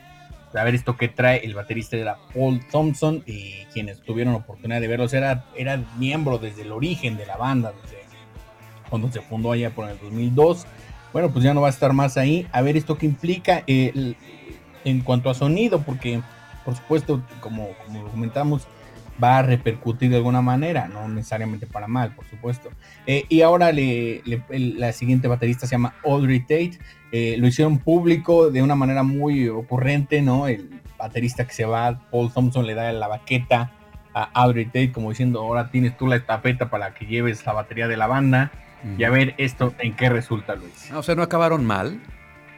a 0.52 0.64
ver 0.64 0.74
esto 0.74 0.96
que 0.96 1.06
trae 1.06 1.44
el 1.44 1.54
baterista 1.54 1.96
de 1.96 2.04
la 2.04 2.18
Paul 2.34 2.60
Thompson 2.66 3.22
y 3.26 3.64
quienes 3.72 4.00
tuvieron 4.00 4.34
oportunidad 4.34 4.80
de 4.80 4.88
verlos 4.88 5.14
era, 5.14 5.44
era 5.56 5.80
miembro 5.96 6.38
desde 6.38 6.62
el 6.62 6.72
origen 6.72 7.16
de 7.16 7.26
la 7.26 7.36
banda, 7.36 7.72
desde 7.84 8.00
cuando 8.88 9.10
se 9.12 9.20
fundó 9.20 9.52
allá 9.52 9.70
por 9.70 9.88
el 9.88 9.96
2002 10.00 10.66
bueno, 11.12 11.30
pues 11.30 11.44
ya 11.44 11.54
no 11.54 11.60
va 11.60 11.68
a 11.68 11.70
estar 11.70 11.92
más 11.92 12.16
ahí. 12.16 12.46
A 12.52 12.62
ver 12.62 12.76
esto 12.76 12.98
que 12.98 13.06
implica 13.06 13.62
eh, 13.66 14.14
en 14.84 15.00
cuanto 15.00 15.30
a 15.30 15.34
sonido, 15.34 15.82
porque 15.82 16.20
por 16.64 16.76
supuesto, 16.76 17.22
como, 17.40 17.68
comentamos, 18.10 18.66
va 19.22 19.38
a 19.38 19.42
repercutir 19.42 20.10
de 20.10 20.16
alguna 20.16 20.40
manera, 20.40 20.88
no 20.88 21.08
necesariamente 21.08 21.66
para 21.66 21.86
mal, 21.86 22.14
por 22.14 22.24
supuesto. 22.26 22.70
Eh, 23.06 23.24
y 23.28 23.42
ahora 23.42 23.72
la 23.72 24.92
siguiente 24.92 25.28
baterista 25.28 25.66
se 25.66 25.72
llama 25.72 25.94
Audrey 26.04 26.40
Tate. 26.40 26.78
Eh, 27.12 27.36
lo 27.38 27.46
hicieron 27.46 27.78
público 27.78 28.50
de 28.50 28.62
una 28.62 28.76
manera 28.76 29.02
muy 29.02 29.48
ocurrente, 29.48 30.22
¿no? 30.22 30.46
El 30.46 30.80
baterista 30.98 31.46
que 31.46 31.52
se 31.52 31.64
va, 31.64 32.00
Paul 32.10 32.32
Thompson, 32.32 32.66
le 32.66 32.74
da 32.74 32.92
la 32.92 33.08
baqueta 33.08 33.72
a 34.14 34.22
Audrey 34.42 34.66
Tate, 34.66 34.92
como 34.92 35.10
diciendo, 35.10 35.40
ahora 35.40 35.70
tienes 35.70 35.96
tú 35.96 36.06
la 36.06 36.16
estafeta 36.16 36.70
para 36.70 36.94
que 36.94 37.06
lleves 37.06 37.44
la 37.44 37.52
batería 37.52 37.88
de 37.88 37.96
la 37.96 38.06
banda. 38.06 38.52
Y 38.98 39.04
a 39.04 39.10
ver 39.10 39.34
esto 39.38 39.74
en 39.78 39.94
qué 39.94 40.08
resulta, 40.08 40.54
Luis. 40.54 40.90
Ah, 40.90 40.98
o 40.98 41.02
sea, 41.02 41.14
no 41.14 41.22
acabaron 41.22 41.64
mal. 41.64 42.00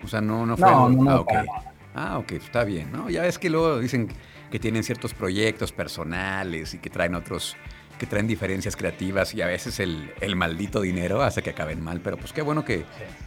O 0.03 0.09
sea, 0.09 0.21
no, 0.21 0.47
no 0.47 0.57
fue. 0.57 0.71
No, 0.71 0.89
no, 0.89 1.11
ah, 1.11 1.21
okay. 1.21 1.47
ah, 1.95 2.19
ok, 2.19 2.33
está 2.33 2.65
bien, 2.65 2.91
¿no? 2.93 3.11
Ya 3.11 3.23
ves 3.23 3.39
que 3.39 3.51
luego 3.51 3.79
dicen 3.79 4.09
que 4.51 4.59
tienen 4.59 4.83
ciertos 4.83 5.15
proyectos 5.15 5.73
personales 5.73 6.75
y 6.75 6.79
que 6.79 6.91
traen 6.91 7.15
otros, 7.15 7.57
que 7.99 8.07
traen 8.07 8.27
diferencias 8.27 8.77
creativas 8.77 9.35
y 9.35 9.43
a 9.43 9.47
veces 9.47 9.81
el, 9.81 10.13
el 10.21 10.37
maldito 10.37 10.81
dinero 10.81 11.23
hace 11.23 11.43
que 11.43 11.51
acaben 11.51 11.83
mal. 11.83 12.01
Pero 12.01 12.17
pues 12.17 12.33
qué 12.33 12.43
bueno 12.43 12.65
que 12.65 12.85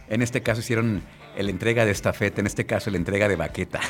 en 0.08 0.22
este 0.22 0.42
caso 0.42 0.60
hicieron 0.60 1.02
la 1.36 1.50
entrega 1.50 1.84
de 1.84 1.90
estafeta, 1.90 2.40
en 2.40 2.46
este 2.46 2.66
caso 2.66 2.90
la 2.90 2.96
entrega 2.96 3.28
de 3.28 3.36
baqueta. 3.36 3.80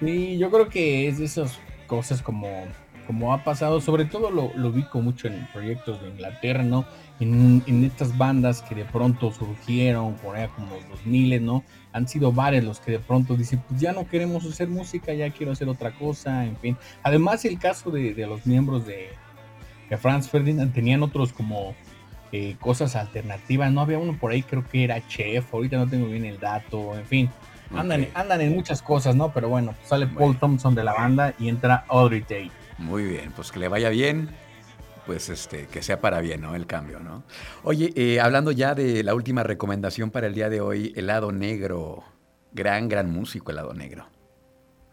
Sí, 0.00 0.36
yo 0.36 0.50
creo 0.50 0.68
que 0.68 1.06
es 1.06 1.18
de 1.18 1.26
esas 1.26 1.60
cosas 1.86 2.22
como 2.22 2.66
como 3.06 3.32
ha 3.32 3.44
pasado, 3.44 3.80
sobre 3.80 4.04
todo 4.04 4.30
lo, 4.30 4.52
lo 4.54 4.68
ubico 4.68 5.00
mucho 5.00 5.28
en 5.28 5.46
proyectos 5.52 6.00
de 6.02 6.08
Inglaterra, 6.08 6.62
¿no? 6.62 6.84
En, 7.20 7.62
en, 7.66 7.84
estas 7.84 8.16
bandas 8.16 8.62
que 8.62 8.74
de 8.74 8.84
pronto 8.84 9.32
surgieron 9.32 10.14
por 10.14 10.36
allá 10.36 10.48
como 10.48 10.74
los 10.74 10.88
2000, 10.88 11.44
¿no? 11.44 11.64
Han 11.92 12.08
sido 12.08 12.32
varios 12.32 12.64
los 12.64 12.80
que 12.80 12.92
de 12.92 12.98
pronto 12.98 13.36
dicen, 13.36 13.62
pues 13.68 13.80
ya 13.80 13.92
no 13.92 14.08
queremos 14.08 14.44
hacer 14.44 14.68
música, 14.68 15.12
ya 15.12 15.30
quiero 15.30 15.52
hacer 15.52 15.68
otra 15.68 15.92
cosa, 15.92 16.44
en 16.44 16.56
fin. 16.56 16.76
Además 17.02 17.44
el 17.44 17.58
caso 17.58 17.90
de, 17.90 18.14
de 18.14 18.26
los 18.26 18.46
miembros 18.46 18.86
de, 18.86 19.10
que 19.88 19.96
Franz 19.98 20.28
Ferdinand 20.28 20.72
tenían 20.72 21.02
otros 21.02 21.32
como 21.32 21.74
eh, 22.32 22.56
cosas 22.58 22.96
alternativas. 22.96 23.70
No 23.70 23.82
había 23.82 23.98
uno 23.98 24.16
por 24.18 24.32
ahí, 24.32 24.42
creo 24.42 24.66
que 24.66 24.84
era 24.84 25.06
Chef, 25.06 25.52
ahorita 25.52 25.76
no 25.76 25.86
tengo 25.86 26.06
bien 26.06 26.24
el 26.24 26.40
dato, 26.40 26.96
en 26.96 27.04
fin. 27.04 27.30
Andan, 27.76 28.08
andan 28.14 28.40
en 28.40 28.54
muchas 28.54 28.80
cosas, 28.80 29.14
¿no? 29.14 29.32
Pero 29.32 29.50
bueno, 29.50 29.74
pues 29.76 29.88
sale 29.88 30.06
Paul 30.06 30.38
Thompson 30.38 30.74
de 30.74 30.82
la 30.82 30.94
banda 30.94 31.34
y 31.38 31.50
entra 31.50 31.84
Audrey 31.88 32.22
Tate. 32.22 32.50
Muy 32.82 33.04
bien, 33.04 33.32
pues 33.34 33.52
que 33.52 33.60
le 33.60 33.68
vaya 33.68 33.90
bien, 33.90 34.28
pues 35.06 35.28
este, 35.28 35.66
que 35.66 35.82
sea 35.82 36.00
para 36.00 36.20
bien, 36.20 36.40
¿no? 36.40 36.54
El 36.54 36.66
cambio, 36.66 36.98
¿no? 36.98 37.22
Oye, 37.62 37.92
eh, 37.94 38.20
hablando 38.20 38.50
ya 38.50 38.74
de 38.74 39.04
la 39.04 39.14
última 39.14 39.44
recomendación 39.44 40.10
para 40.10 40.26
el 40.26 40.34
día 40.34 40.50
de 40.50 40.60
hoy, 40.60 40.92
Helado 40.96 41.30
Negro. 41.32 42.02
Gran, 42.52 42.88
gran 42.88 43.10
músico, 43.10 43.52
Helado 43.52 43.72
Negro. 43.72 44.06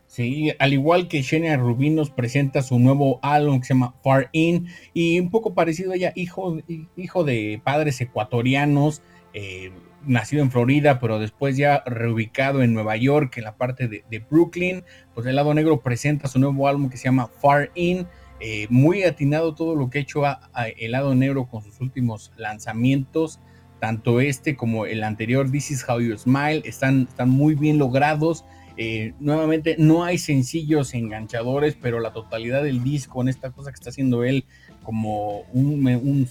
Sí, 0.06 0.52
al 0.60 0.74
igual 0.74 1.08
que 1.08 1.22
Shania 1.22 1.58
Rubin 1.58 1.96
nos 1.96 2.10
presenta 2.10 2.62
su 2.62 2.80
nuevo 2.80 3.20
álbum 3.22 3.60
que 3.60 3.68
se 3.68 3.74
llama 3.74 3.96
Far 4.04 4.30
In 4.32 4.68
y 4.94 5.20
un 5.20 5.30
poco 5.30 5.54
parecido 5.54 5.92
a 5.92 5.96
ella, 5.96 6.14
hijo, 6.16 6.58
hijo 6.96 7.24
de 7.24 7.62
padres 7.64 8.02
ecuatorianos, 8.02 9.02
eh, 9.34 9.72
nacido 10.06 10.42
en 10.42 10.52
Florida, 10.52 11.00
pero 11.00 11.20
después 11.20 11.58
ya 11.58 11.84
reubicado 11.86 12.62
en 12.62 12.74
Nueva 12.74 12.96
York, 12.98 13.38
en 13.38 13.44
la 13.44 13.56
parte 13.56 13.88
de, 13.88 14.20
Brooklyn, 14.30 14.84
pues 15.14 15.28
el 15.28 15.36
lado 15.36 15.54
negro 15.54 15.82
presenta 15.82 16.28
su 16.28 16.40
nuevo 16.40 16.68
álbum 16.68 16.90
que 16.90 16.98
se 16.98 17.06
llama 17.06 17.28
Far 17.28 17.72
In, 17.76 18.08
eh, 18.40 18.68
muy 18.70 19.04
atinado 19.04 19.54
todo 19.54 19.76
lo 19.76 19.90
que 19.90 20.00
ha 20.00 20.02
hecho 20.02 20.26
a, 20.26 20.40
el 20.78 20.92
lado 20.92 21.14
negro 21.16 21.48
con 21.48 21.62
sus 21.62 21.80
últimos 21.82 22.32
lanzamientos, 22.38 23.40
tanto 23.80 24.20
este 24.20 24.56
como 24.56 24.86
el 24.86 25.04
anterior, 25.04 25.50
This 25.52 25.72
Is 25.72 25.86
How 25.88 26.00
You 26.00 26.18
Smile, 26.18 26.62
están, 26.66 27.08
muy 27.26 27.56
bien 27.56 27.78
logrados. 27.78 28.46
Eh, 28.78 29.14
nuevamente, 29.20 29.76
no 29.78 30.06
hay 30.06 30.18
sencillos 30.18 30.94
enganchadores, 30.94 31.76
pero 31.76 32.00
la 32.00 32.14
totalidad 32.14 32.64
del 32.64 32.82
disco, 32.82 33.22
en 33.22 33.28
esta 33.28 33.52
cosa 33.52 33.72
que 33.72 33.76
está 33.76 33.90
haciendo 33.90 34.24
él, 34.24 34.46
como 34.90 35.42
un, 35.54 36.26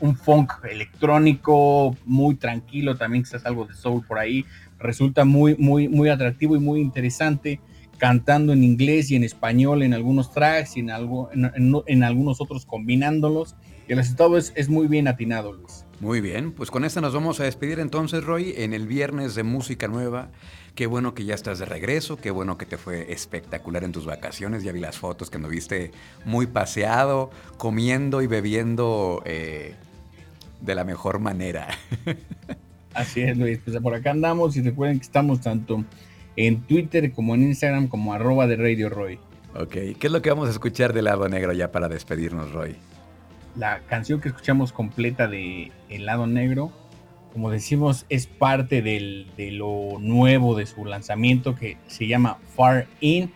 un, 0.00 0.16
funk 0.16 0.52
electrónico 0.64 1.94
muy 2.06 2.36
tranquilo, 2.36 2.96
también 2.96 3.24
quizás 3.24 3.44
algo 3.44 3.66
de 3.66 3.74
soul 3.74 4.02
por 4.06 4.18
ahí, 4.18 4.46
resulta 4.78 5.26
muy, 5.26 5.54
muy, 5.58 5.86
muy 5.86 6.08
atractivo 6.08 6.56
y 6.56 6.60
muy 6.60 6.80
interesante 6.80 7.60
cantando 7.98 8.54
en 8.54 8.64
inglés 8.64 9.10
y 9.10 9.16
en 9.16 9.24
español 9.24 9.82
en 9.82 9.92
algunos 9.92 10.32
tracks 10.32 10.78
y 10.78 10.80
en, 10.80 10.88
algo, 10.88 11.28
en, 11.34 12.02
algunos 12.02 12.40
otros 12.40 12.64
combinándolos. 12.64 13.54
Y 13.86 13.92
el 13.92 13.98
resultado 13.98 14.38
es, 14.38 14.54
es, 14.56 14.70
muy 14.70 14.86
bien 14.86 15.06
atinado, 15.06 15.52
Luis. 15.52 15.84
Muy 16.00 16.22
bien, 16.22 16.52
pues 16.52 16.70
con 16.70 16.86
esta 16.86 17.02
nos 17.02 17.12
vamos 17.12 17.38
a 17.40 17.44
despedir 17.44 17.80
entonces, 17.80 18.24
Roy, 18.24 18.54
en 18.56 18.72
el 18.72 18.86
viernes 18.86 19.34
de 19.34 19.42
música 19.42 19.88
nueva. 19.88 20.30
Qué 20.74 20.86
bueno 20.86 21.14
que 21.14 21.24
ya 21.24 21.34
estás 21.34 21.58
de 21.58 21.66
regreso, 21.66 22.16
qué 22.16 22.30
bueno 22.30 22.56
que 22.56 22.64
te 22.64 22.78
fue 22.78 23.12
espectacular 23.12 23.84
en 23.84 23.92
tus 23.92 24.06
vacaciones. 24.06 24.62
Ya 24.62 24.72
vi 24.72 24.80
las 24.80 24.96
fotos 24.96 25.28
que 25.28 25.38
viste 25.38 25.90
muy 26.24 26.46
paseado, 26.46 27.30
comiendo 27.58 28.22
y 28.22 28.26
bebiendo 28.26 29.22
eh, 29.26 29.74
de 30.62 30.74
la 30.74 30.84
mejor 30.84 31.18
manera. 31.18 31.68
Así 32.94 33.20
es, 33.20 33.36
Luis. 33.36 33.60
Pues 33.62 33.78
por 33.80 33.94
acá 33.94 34.12
andamos 34.12 34.56
y 34.56 34.62
recuerden 34.62 34.98
que 34.98 35.04
estamos 35.04 35.42
tanto 35.42 35.84
en 36.36 36.62
Twitter 36.62 37.12
como 37.12 37.34
en 37.34 37.42
Instagram 37.42 37.88
como 37.88 38.14
arroba 38.14 38.46
de 38.46 38.56
Radio 38.56 38.88
Roy. 38.88 39.18
Ok, 39.54 39.72
¿qué 39.72 39.98
es 40.00 40.10
lo 40.10 40.22
que 40.22 40.30
vamos 40.30 40.48
a 40.48 40.52
escuchar 40.52 40.94
del 40.94 41.04
lado 41.04 41.28
negro 41.28 41.52
ya 41.52 41.70
para 41.70 41.88
despedirnos, 41.88 42.52
Roy? 42.52 42.76
La 43.56 43.80
canción 43.80 44.22
que 44.22 44.28
escuchamos 44.28 44.72
completa 44.72 45.28
de 45.28 45.70
El 45.90 46.06
lado 46.06 46.26
negro 46.26 46.72
como 47.32 47.50
decimos, 47.50 48.04
es 48.08 48.26
parte 48.26 48.82
de 48.82 49.50
lo 49.52 49.98
nuevo 49.98 50.54
de 50.54 50.66
su 50.66 50.84
lanzamiento 50.84 51.54
que 51.54 51.78
se 51.86 52.06
llama 52.06 52.38
Far 52.54 52.86
In 53.00 53.32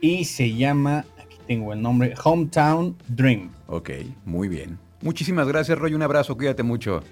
y 0.00 0.24
se 0.24 0.54
llama, 0.54 1.04
aquí 1.18 1.36
tengo 1.46 1.72
el 1.72 1.82
nombre, 1.82 2.14
Hometown 2.22 2.96
Dream. 3.08 3.50
Ok, 3.66 3.90
muy 4.24 4.48
bien. 4.48 4.78
Muchísimas 5.00 5.48
gracias, 5.48 5.78
Roy. 5.78 5.94
Un 5.94 6.02
abrazo, 6.02 6.36
cuídate 6.36 6.62
mucho. 6.62 7.02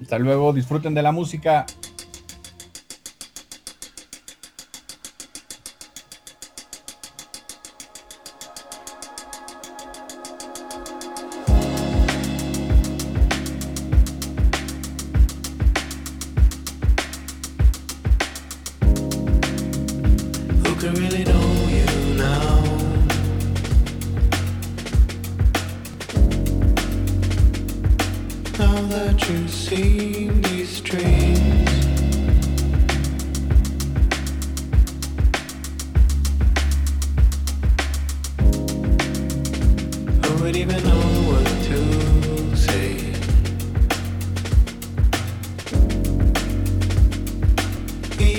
Hasta 0.00 0.18
luego, 0.18 0.52
disfruten 0.52 0.92
de 0.94 1.02
la 1.02 1.12
música. 1.12 1.64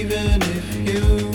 even 0.05 0.39
if 0.43 0.75
you 0.87 1.34